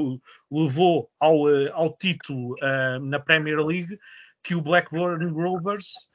levou 0.50 1.08
ao, 1.20 1.46
ao 1.72 1.96
título 1.96 2.56
na 3.02 3.20
Premier 3.20 3.64
League 3.64 3.98
que 4.42 4.54
o 4.54 4.62
Blackburn 4.62 5.24
Rovers 5.30 6.08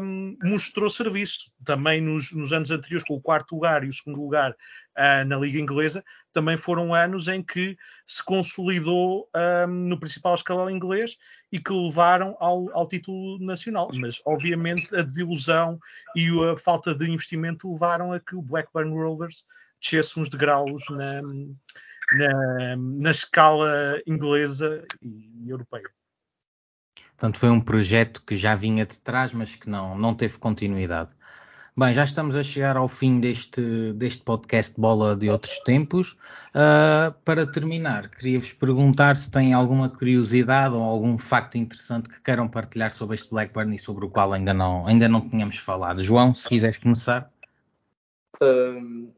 um, 0.00 0.36
mostrou 0.42 0.88
serviço. 0.88 1.50
Também 1.64 2.00
nos, 2.00 2.32
nos, 2.32 2.52
anos 2.52 2.70
anteriores, 2.70 3.06
com 3.06 3.14
o 3.14 3.20
quarto 3.20 3.54
lugar 3.54 3.84
e 3.84 3.88
o 3.88 3.92
segundo 3.92 4.20
lugar 4.20 4.54
uh, 4.96 5.24
na 5.26 5.36
Liga 5.36 5.58
Inglesa, 5.58 6.04
também 6.32 6.56
foram 6.56 6.94
anos 6.94 7.28
em 7.28 7.42
que 7.42 7.76
se 8.06 8.24
consolidou 8.24 9.28
um, 9.34 9.88
no 9.88 9.98
principal 9.98 10.34
escalão 10.34 10.70
inglês 10.70 11.16
e 11.52 11.58
que 11.58 11.72
levaram 11.72 12.36
ao, 12.38 12.70
ao, 12.76 12.88
título 12.88 13.38
nacional. 13.38 13.88
Mas, 13.94 14.20
obviamente, 14.24 14.94
a 14.94 15.02
desilusão 15.02 15.78
e 16.14 16.28
a 16.50 16.56
falta 16.56 16.94
de 16.94 17.10
investimento 17.10 17.72
levaram 17.72 18.12
a 18.12 18.20
que 18.20 18.36
o 18.36 18.42
Blackburn 18.42 18.94
Rovers 18.94 19.44
descesse 19.80 20.18
uns 20.20 20.28
degraus 20.28 20.82
na, 20.90 21.22
na, 21.22 22.76
na 22.76 23.10
escala 23.10 24.00
inglesa 24.06 24.84
e 25.02 25.48
europeia. 25.48 25.90
Portanto, 27.10 27.38
foi 27.38 27.50
um 27.50 27.60
projeto 27.60 28.22
que 28.24 28.36
já 28.36 28.54
vinha 28.54 28.86
de 28.86 28.98
trás, 29.00 29.32
mas 29.32 29.54
que 29.54 29.68
não, 29.68 29.96
não 29.96 30.14
teve 30.14 30.38
continuidade. 30.38 31.14
Bem, 31.76 31.94
já 31.94 32.02
estamos 32.02 32.34
a 32.34 32.42
chegar 32.42 32.76
ao 32.76 32.88
fim 32.88 33.20
deste, 33.20 33.92
deste 33.92 34.24
podcast 34.24 34.78
Bola 34.78 35.16
de 35.16 35.30
Outros 35.30 35.60
Tempos. 35.60 36.16
Uh, 36.50 37.14
para 37.24 37.46
terminar, 37.46 38.10
queria-vos 38.10 38.52
perguntar 38.52 39.16
se 39.16 39.30
têm 39.30 39.54
alguma 39.54 39.88
curiosidade 39.88 40.74
ou 40.74 40.82
algum 40.82 41.16
facto 41.16 41.56
interessante 41.56 42.08
que 42.08 42.20
queiram 42.20 42.48
partilhar 42.48 42.90
sobre 42.90 43.14
este 43.14 43.30
Blackburn 43.30 43.74
e 43.74 43.78
sobre 43.78 44.04
o 44.04 44.10
qual 44.10 44.32
ainda 44.32 44.52
não, 44.52 44.84
ainda 44.84 45.08
não 45.08 45.20
tínhamos 45.20 45.58
falado. 45.58 46.02
João, 46.02 46.34
se 46.34 46.48
quiseres 46.48 46.76
começar. 46.76 47.32
Um, 48.42 49.12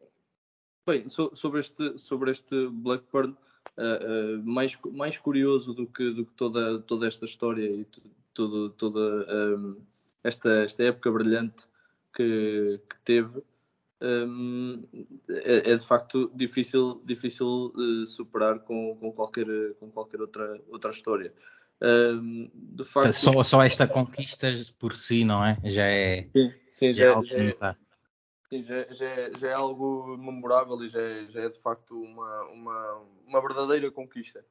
bem, 0.86 1.08
so, 1.08 1.30
sobre, 1.34 1.60
este, 1.60 1.96
sobre 1.96 2.32
este 2.32 2.68
Blackburn, 2.68 3.34
uh, 3.78 4.36
uh, 4.36 4.42
mais, 4.44 4.78
mais 4.92 5.16
curioso 5.16 5.72
do 5.72 5.86
que, 5.86 6.10
do 6.10 6.26
que 6.26 6.32
toda, 6.34 6.80
toda 6.80 7.08
esta 7.08 7.24
história 7.24 7.64
e 7.64 7.86
tudo, 8.34 8.68
toda 8.70 9.00
um, 9.00 9.76
esta, 10.22 10.50
esta 10.64 10.84
época 10.84 11.10
brilhante 11.10 11.71
que, 12.14 12.80
que 12.88 13.00
teve. 13.04 13.42
Um, 14.00 14.82
é, 15.28 15.70
é, 15.70 15.76
de 15.76 15.86
facto 15.86 16.30
difícil, 16.34 17.00
difícil 17.04 17.72
uh, 17.76 18.06
superar 18.06 18.58
com, 18.58 18.96
com, 18.96 19.12
qualquer, 19.12 19.46
com 19.78 19.90
qualquer 19.92 20.20
outra, 20.20 20.60
outra 20.68 20.90
história. 20.90 21.32
Um, 21.80 22.50
de 22.54 22.84
facto, 22.84 23.12
só, 23.12 23.42
só 23.42 23.62
esta 23.62 23.86
conquista 23.86 24.48
por 24.78 24.94
si, 24.94 25.24
não 25.24 25.44
é? 25.44 25.58
Já 25.64 25.84
é. 25.84 26.28
Sim, 26.32 26.52
sim 26.70 26.92
já, 26.92 27.22
já, 27.22 27.36
é, 27.36 27.56
já, 27.60 27.76
Sim, 28.52 28.64
já, 28.64 28.84
já, 28.92 29.06
é, 29.06 29.38
já 29.38 29.48
é 29.48 29.54
algo 29.54 30.14
memorável 30.18 30.84
e 30.84 30.88
já 30.88 31.00
é, 31.00 31.26
já 31.30 31.40
é 31.40 31.48
de 31.48 31.58
facto 31.58 31.98
uma, 31.98 32.42
uma, 32.50 33.02
uma 33.26 33.40
verdadeira 33.40 33.90
conquista. 33.90 34.44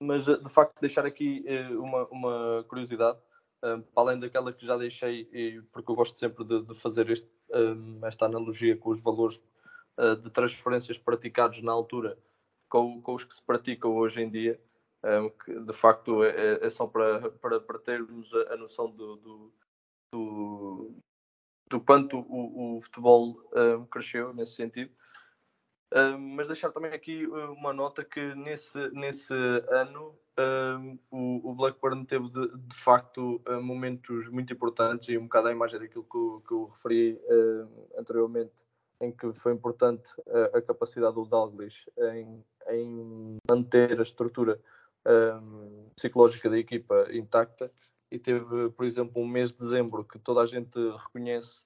mas 0.00 0.26
de 0.26 0.48
facto 0.48 0.80
deixar 0.80 1.04
aqui 1.04 1.42
eh, 1.48 1.68
uma, 1.70 2.06
uma 2.06 2.64
curiosidade, 2.68 3.18
para 3.60 3.82
além 3.96 4.20
daquela 4.20 4.52
que 4.52 4.66
já 4.66 4.76
deixei, 4.76 5.24
porque 5.72 5.90
eu 5.90 5.96
gosto 5.96 6.16
sempre 6.16 6.44
de, 6.44 6.62
de 6.62 6.74
fazer 6.74 7.10
este, 7.10 7.28
esta 8.04 8.26
analogia 8.26 8.76
com 8.76 8.90
os 8.90 9.02
valores 9.02 9.40
uh, 9.98 10.16
de 10.16 10.30
transferências 10.30 10.98
praticados 10.98 11.62
na 11.62 11.72
altura 11.72 12.18
com, 12.68 13.00
com, 13.00 13.14
os 13.14 13.24
que 13.24 13.34
se 13.34 13.42
praticam 13.42 13.94
hoje 13.96 14.20
em 14.20 14.30
dia, 14.30 14.60
um, 15.04 15.30
que 15.30 15.60
de 15.60 15.72
facto 15.72 16.24
é, 16.24 16.66
é 16.66 16.70
só 16.70 16.86
para, 16.86 17.30
para, 17.30 17.60
para 17.60 17.78
termos 17.78 18.32
a, 18.34 18.54
a 18.54 18.56
noção 18.56 18.90
do, 18.90 19.16
do, 19.16 19.54
do, 20.12 20.94
do 21.70 21.80
quanto 21.80 22.18
o, 22.18 22.76
o 22.76 22.80
futebol 22.80 23.40
um, 23.54 23.86
cresceu 23.86 24.34
nesse 24.34 24.54
sentido. 24.54 24.92
Um, 25.94 26.18
mas 26.18 26.48
deixar 26.48 26.72
também 26.72 26.92
aqui 26.92 27.26
uh, 27.26 27.52
uma 27.52 27.72
nota 27.72 28.04
que 28.04 28.34
nesse, 28.34 28.76
nesse 28.90 29.32
ano 29.70 30.18
um, 30.36 30.98
o, 31.10 31.50
o, 31.50 31.54
Blackburn 31.54 32.04
teve 32.04 32.28
de, 32.28 32.58
de 32.58 32.76
facto 32.76 33.40
uh, 33.48 33.62
momentos 33.62 34.28
muito 34.28 34.52
importantes 34.52 35.08
e 35.08 35.16
um 35.16 35.22
bocado 35.22 35.48
a 35.48 35.52
imagem 35.52 35.78
daquilo 35.78 36.04
que 36.04 36.16
eu, 36.16 36.42
que 36.46 36.52
eu 36.52 36.64
referi 36.66 37.20
anteriormente, 37.96 38.66
em 39.00 39.12
que 39.12 39.32
foi 39.34 39.52
importante 39.52 40.12
a 40.52 40.60
capacidade 40.60 41.14
do 41.14 41.24
Dalglish 41.24 41.88
em, 42.14 42.44
em 42.68 43.36
manter 43.48 43.98
a 43.98 44.02
estrutura 44.02 44.58
psicológica 45.94 46.50
da 46.50 46.58
equipa 46.58 47.06
intacta 47.12 47.70
e 48.10 48.18
teve, 48.18 48.70
por 48.70 48.84
exemplo, 48.84 49.22
um 49.22 49.26
mês 49.26 49.52
de 49.52 49.58
dezembro 49.58 50.04
que 50.04 50.18
toda 50.18 50.40
a 50.40 50.46
gente 50.46 50.78
reconhece 50.98 51.64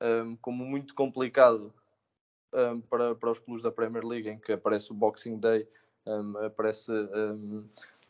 um, 0.00 0.36
como 0.36 0.64
muito 0.64 0.94
complicado 0.94 1.72
um, 2.52 2.80
para, 2.80 3.14
para 3.14 3.30
os 3.30 3.38
clubes 3.38 3.62
da 3.62 3.70
Premier 3.70 4.04
League, 4.04 4.28
em 4.28 4.38
que 4.38 4.52
aparece 4.52 4.90
o 4.90 4.94
Boxing 4.94 5.38
Day, 5.38 5.66
um, 6.06 6.36
aparece 6.38 6.92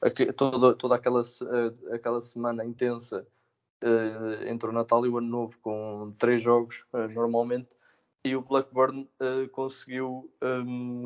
aqui, 0.01 0.33
toda, 0.33 0.75
toda 0.75 0.95
aquela, 0.97 1.21
uh, 1.21 1.95
aquela 1.95 2.21
semana 2.21 2.65
intensa 2.65 3.27
uh, 3.83 4.49
entre 4.49 4.69
o 4.69 4.73
Natal 4.73 5.05
e 5.07 5.09
o 5.09 5.19
Ano 5.19 5.29
Novo, 5.29 5.59
com 5.61 6.15
três 6.19 6.43
jogos 6.43 6.85
uh, 6.93 7.09
normalmente, 7.09 7.77
e 8.25 8.37
o 8.37 8.43
Blackburn 8.43 9.09
conseguiu 9.51 10.33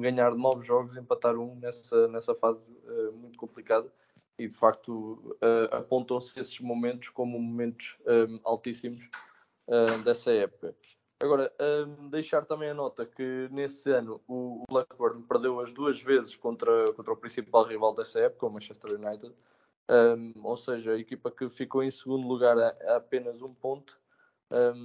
ganhar 0.02 0.34
nove 0.34 0.66
jogos 0.66 0.94
empatar 0.96 1.34
um 1.34 1.54
nessa, 1.54 2.06
nessa 2.08 2.34
fase 2.34 2.76
muito 3.14 3.38
complicada 3.38 3.90
e 4.38 4.48
de 4.48 4.54
facto 4.54 5.36
uh, 5.42 5.74
apontam-se 5.74 6.38
esses 6.38 6.60
momentos 6.60 7.08
como 7.08 7.38
momentos 7.38 7.96
um, 8.06 8.38
altíssimos 8.44 9.08
uh, 9.68 10.02
dessa 10.02 10.30
época. 10.30 10.74
Agora, 11.22 11.50
um, 11.58 12.10
deixar 12.10 12.44
também 12.44 12.68
a 12.68 12.74
nota 12.74 13.06
que 13.06 13.48
nesse 13.50 13.90
ano 13.90 14.20
o, 14.28 14.64
Blackburn 14.68 15.22
perdeu 15.22 15.60
as 15.60 15.72
duas 15.72 16.00
vezes 16.00 16.36
contra, 16.36 16.92
contra 16.92 17.12
o 17.12 17.16
principal 17.16 17.64
rival 17.64 17.94
dessa 17.94 18.20
época, 18.20 18.46
o 18.46 18.50
Manchester 18.50 18.92
United, 18.92 19.34
um, 19.88 20.32
ou 20.44 20.56
seja, 20.56 20.92
a 20.92 20.98
equipa 20.98 21.30
que 21.30 21.48
ficou 21.48 21.82
em 21.82 21.90
segundo 21.90 22.28
lugar 22.28 22.58
a, 22.58 22.68
a 22.68 22.96
apenas 22.96 23.40
um 23.40 23.54
ponto, 23.54 23.98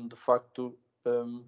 de 0.08 0.16
facto 0.16 0.76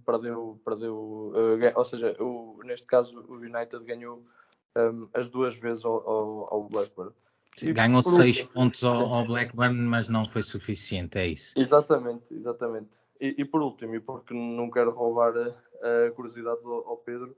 perdeu, 0.06 0.60
perdeu 0.66 0.96
uh, 0.96 1.78
ou 1.78 1.86
seja, 1.86 2.16
o, 2.22 2.60
neste 2.64 2.86
caso 2.86 3.22
o 3.28 3.36
United 3.36 3.84
ganhou 3.86 4.24
as 5.14 5.30
duas 5.30 5.56
vezes 5.56 5.86
ao, 5.86 6.10
ao, 6.10 6.54
ao 6.54 6.64
Blackburn. 6.64 7.14
Ganhou 7.62 8.02
6 8.02 8.44
pontos 8.44 8.84
ao, 8.84 9.06
ao, 9.14 9.26
Blackburn, 9.26 9.76
mas 9.84 10.08
não 10.08 10.26
foi 10.26 10.44
suficiente, 10.44 11.18
é 11.18 11.28
isso. 11.28 11.54
Exatamente, 11.58 12.34
exatamente. 12.34 12.98
E, 13.20 13.36
e 13.38 13.46
por 13.46 13.62
último, 13.62 13.96
e 13.96 14.00
porque 14.00 14.34
não 14.34 14.70
quero 14.72 14.92
roubar 14.92 15.34
a 15.38 16.12
curiosidades 16.12 16.66
ao, 16.66 16.88
ao 16.88 16.98
Pedro, 16.98 17.36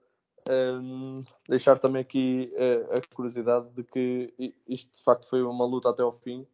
um, 0.47 1.24
deixar 1.49 1.80
também 1.80 2.01
aqui 2.01 2.53
a, 2.55 2.97
a, 2.97 3.16
curiosidade 3.16 3.68
de 3.72 3.84
que 3.84 4.53
isto 4.68 4.93
de 4.93 5.03
facto 5.03 5.28
foi 5.28 5.41
uma 5.41 5.66
luta 5.66 5.89
até 5.89 6.03
ao 6.03 6.11
fim, 6.11 6.45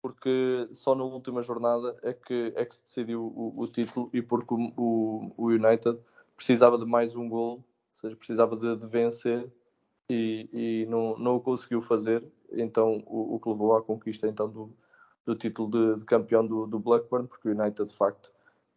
porque 0.00 0.68
só 0.72 0.94
na 0.94 1.02
última 1.02 1.42
jornada 1.42 1.96
é 2.02 2.12
que, 2.12 2.52
é 2.54 2.64
que 2.64 2.74
se 2.74 2.84
decidiu 2.84 3.20
o, 3.20 3.54
o 3.56 3.66
título 3.66 4.08
e 4.12 4.22
porque 4.22 4.54
o, 4.54 5.32
o, 5.36 5.46
United 5.46 5.98
precisava 6.36 6.78
de 6.78 6.84
mais 6.84 7.16
um 7.16 7.28
gol, 7.28 7.56
ou 7.56 7.64
seja, 7.94 8.16
precisava 8.16 8.56
de, 8.56 8.76
de 8.76 8.86
vencer 8.86 9.50
e, 10.12 10.48
e 10.52 10.86
não, 10.86 11.16
não 11.18 11.36
o 11.36 11.40
conseguiu 11.40 11.80
fazer, 11.80 12.22
então 12.52 13.02
o, 13.06 13.34
o, 13.34 13.40
que 13.40 13.48
levou 13.48 13.74
à 13.74 13.82
conquista 13.82 14.28
então 14.28 14.48
do, 14.48 14.76
do 15.24 15.34
título 15.34 15.70
de, 15.70 16.00
de 16.00 16.04
campeão 16.04 16.46
do, 16.46 16.66
do, 16.66 16.78
Blackburn, 16.78 17.26
porque 17.26 17.48
o 17.48 17.52
United 17.52 17.88
de 17.88 17.96
facto 17.96 18.30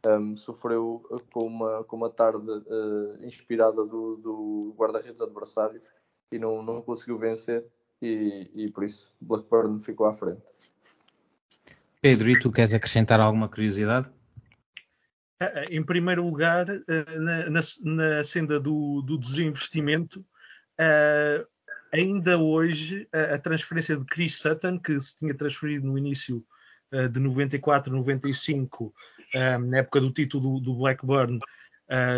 um, 0.06 0.38
sofreu 0.38 1.04
com 1.34 1.46
uma, 1.46 1.84
com 1.84 1.98
uma 1.98 2.10
tarde 2.10 2.50
uh, 2.50 3.26
inspirada 3.26 3.84
do, 3.86 4.16
do 4.16 4.76
guarda-redes 4.78 5.20
adversário 5.20 5.82
e 6.32 6.40
não, 6.40 6.64
não 6.64 6.82
conseguiu 6.82 7.18
vencer 7.18 7.66
e, 8.02 8.50
e 8.54 8.72
por 8.72 8.86
isso 8.86 9.12
Blackburn 9.20 9.80
ficou 9.82 10.06
à 10.06 10.14
frente. 10.14 10.42
Pedro, 12.02 12.30
e 12.30 12.40
tu 12.40 12.52
queres 12.52 12.74
acrescentar 12.74 13.20
alguma 13.20 13.50
curiosidade? 13.50 14.10
Em 15.70 15.84
primeiro 15.84 16.24
lugar, 16.24 16.66
na, 17.20 17.50
na, 17.50 17.60
na 17.84 18.24
senda 18.24 18.58
do, 18.58 19.02
do 19.02 19.18
desinvestimento, 19.18 20.24
uh, 20.80 21.46
ainda 21.94 22.38
hoje 22.38 23.08
a, 23.14 23.36
a, 23.36 23.40
transferência 23.40 23.98
de 23.98 24.06
Chris 24.06 24.40
Sutton, 24.40 24.80
que 24.80 25.00
se 25.00 25.16
tinha 25.16 25.34
transferido 25.34 25.88
no 25.88 25.98
início 25.98 26.44
uh, 26.94 27.10
de 27.10 27.20
94, 27.20 27.94
95, 27.94 28.86
uh, 28.86 29.60
na 29.66 29.80
época 29.80 30.02
do 30.02 30.12
título 30.12 30.60
do, 30.60 30.66
do 30.66 30.76
Blackburn, 30.76 31.40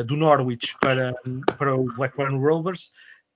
do 0.05 0.15
Norwich 0.15 0.77
para, 0.79 1.13
para 1.57 1.75
o 1.75 1.93
Blackburn 1.93 2.37
Rovers, 2.37 2.89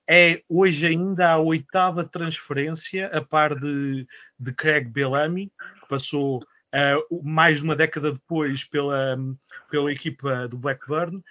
é 0.08 0.42
hoje 0.48 0.86
ainda 0.86 1.30
a 1.30 1.38
oitava 1.38 2.04
transferência, 2.04 3.08
a 3.08 3.20
par 3.20 3.54
de, 3.54 4.06
de 4.38 4.52
Craig 4.52 4.88
Bellamy, 4.88 5.52
que 5.80 5.88
passou 5.88 6.38
uh, 6.38 7.22
mais 7.22 7.58
de 7.58 7.64
uma 7.64 7.76
década 7.76 8.12
depois 8.12 8.64
pela, 8.64 9.16
pela 9.70 9.92
equipa 9.92 10.48
do 10.48 10.56
Blackburn. 10.56 11.22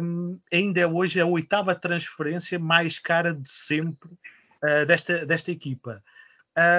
Um, 0.00 0.40
ainda 0.52 0.80
é 0.80 0.86
hoje 0.86 1.20
a 1.20 1.26
oitava 1.26 1.74
transferência 1.74 2.58
mais 2.58 2.98
cara 2.98 3.34
de 3.34 3.50
sempre 3.50 4.10
uh, 4.10 4.86
desta, 4.86 5.26
desta 5.26 5.50
equipa. 5.50 6.02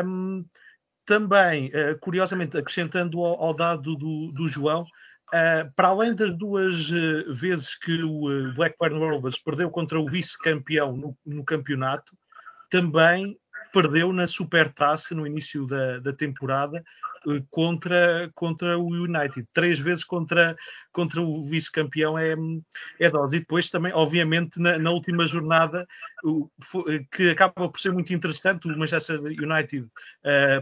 Um, 0.06 0.46
também, 1.06 1.68
uh, 1.68 1.98
curiosamente, 2.00 2.58
acrescentando 2.58 3.24
ao, 3.24 3.44
ao 3.44 3.54
dado 3.54 3.96
do, 3.96 4.32
do 4.32 4.48
João, 4.48 4.86
Uh, 5.32 5.72
para 5.76 5.90
além 5.90 6.16
das 6.16 6.36
duas 6.36 6.90
vezes 6.90 7.78
que 7.78 8.02
o 8.02 8.52
Blackburn 8.56 8.98
Rovers 8.98 9.38
perdeu 9.38 9.70
contra 9.70 10.00
o 10.00 10.08
vice-campeão 10.08 10.98
no, 10.98 11.16
no, 11.24 11.46
campeonato, 11.46 12.18
também 12.68 13.38
perdeu 13.72 14.12
na 14.12 14.26
Supertaça 14.26 15.14
no 15.14 15.28
início 15.28 15.68
da, 15.68 16.00
da 16.00 16.12
temporada 16.12 16.84
contra, 17.50 18.30
contra 18.34 18.78
o 18.78 18.88
United. 18.88 19.48
Três 19.54 19.80
vezes 19.80 20.04
contra, 20.04 20.56
contra 20.92 21.22
o 21.22 21.44
vice-campeão 21.44 22.18
é, 22.18 22.36
é 23.00 23.10
dose. 23.10 23.38
E 23.38 23.40
depois 23.40 23.70
também, 23.70 23.94
obviamente, 23.94 24.60
na, 24.60 24.78
na 24.78 24.92
última 24.92 25.26
jornada, 25.28 25.88
que 27.12 27.30
acaba 27.30 27.70
por 27.70 27.80
ser 27.80 27.92
muito 27.92 28.14
interessante, 28.14 28.68
o 28.68 28.78
Manchester 28.78 29.20
United 29.22 29.88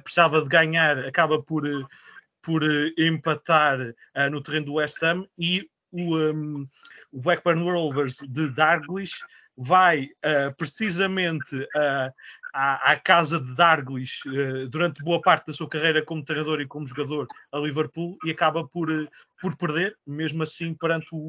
precisava 0.03 0.41
de 0.41 0.49
ganhar, 0.49 0.99
acaba 0.99 1.41
por 1.41 1.64
por 2.47 2.64
uh, 2.64 2.93
empatar 2.97 3.78
uh, 3.82 4.30
no 4.32 4.41
terreno 4.41 4.68
do 4.68 4.74
West 4.76 5.03
Ham 5.03 5.28
e 5.38 5.70
o, 5.91 6.18
um, 6.18 6.68
o 7.12 7.22
Blackburn 7.22 7.62
Rovers 7.62 8.20
de 8.26 8.49
Darglish 8.51 9.22
vai 9.58 10.05
uh, 10.05 10.55
precisamente 10.55 11.68
à, 12.58 12.93
à, 12.93 12.95
casa 12.99 13.39
de 13.39 13.53
Darglish 13.53 14.24
durante 14.72 15.03
boa 15.03 15.22
parte 15.22 15.45
da 15.45 15.53
sua 15.53 15.70
carreira 15.70 16.03
como 16.03 16.26
treinador 16.26 16.60
e 16.60 16.66
como 16.66 16.88
jogador 16.88 17.28
a 17.51 17.60
Liverpool 17.60 18.18
e 18.26 18.32
acaba 18.32 18.68
por, 18.68 18.89
por 19.39 19.55
perder, 19.55 19.95
mesmo 20.08 20.41
assim 20.41 20.74
perante 20.74 21.08
o, 21.12 21.28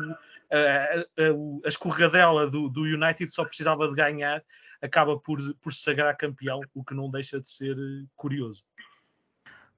a, 0.50 1.66
a, 1.66 1.68
escorregadela 1.68 2.48
do, 2.48 2.70
do 2.70 2.80
United 2.80 3.30
só 3.30 3.44
precisava 3.44 3.86
de 3.88 3.94
ganhar, 3.94 4.42
acaba 4.80 5.18
por, 5.18 5.38
por 5.60 5.74
se 5.74 5.82
sagrar 5.82 6.16
campeão, 6.16 6.62
o 6.74 6.82
que 6.82 6.94
não 6.94 7.10
deixa 7.10 7.38
de 7.38 7.50
ser 7.50 7.76
curioso. 8.16 8.64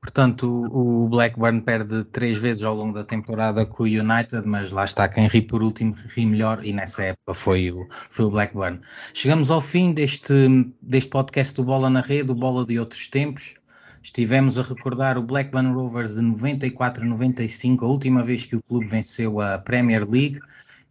Portanto, 0.02 0.46
o 0.72 1.08
Blackburn 1.10 1.60
perde 1.60 2.04
três 2.04 2.38
vezes 2.38 2.64
ao 2.64 2.74
longo 2.74 2.94
da 2.94 3.04
temporada 3.04 3.66
com 3.66 3.82
o 3.82 3.86
United, 3.86 4.46
mas 4.46 4.70
lá 4.70 4.84
está, 4.84 5.06
quem 5.06 5.28
ri 5.28 5.42
por 5.42 5.62
último 5.62 5.94
ri 6.16 6.24
melhor 6.24 6.64
e 6.64 6.72
nessa 6.72 7.02
época 7.04 7.34
foi 7.34 7.70
o, 7.70 7.86
foi 8.08 8.24
o 8.24 8.30
Blackburn. 8.30 8.80
Chegamos 9.12 9.50
ao 9.50 9.60
fim 9.60 9.92
deste, 9.92 10.32
deste 10.80 11.10
podcast 11.10 11.54
do 11.54 11.64
Bola 11.64 11.90
na 11.90 12.00
Rede, 12.00 12.32
o 12.32 12.34
Bola 12.34 12.64
de 12.64 12.78
Outros 12.78 13.08
Tempos. 13.08 13.56
Estivemos 14.02 14.58
a 14.58 14.62
recordar 14.62 15.18
o 15.18 15.22
Blackburn 15.22 15.74
Rovers 15.74 16.14
de 16.14 16.22
94-95, 16.22 17.82
a 17.82 17.86
última 17.86 18.22
vez 18.22 18.46
que 18.46 18.56
o 18.56 18.62
clube 18.62 18.86
venceu 18.86 19.38
a 19.38 19.58
Premier 19.58 20.08
League. 20.08 20.40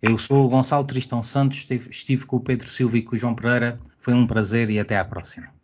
Eu 0.03 0.19
sou 0.19 0.45
o 0.45 0.49
Gonçalo 0.49 0.85
Tristão 0.85 1.23
Santos, 1.23 1.57
estive, 1.57 1.89
estive 1.89 2.25
com 2.27 2.35
o 2.35 2.41
Pedro 2.41 2.67
Silva 2.67 2.99
e 2.99 3.01
com 3.01 3.15
o 3.15 3.19
João 3.19 3.33
Pereira. 3.33 3.75
Foi 3.97 4.13
um 4.13 4.27
prazer 4.27 4.69
e 4.69 4.79
até 4.79 4.99
à 4.99 5.03
próxima. 5.03 5.58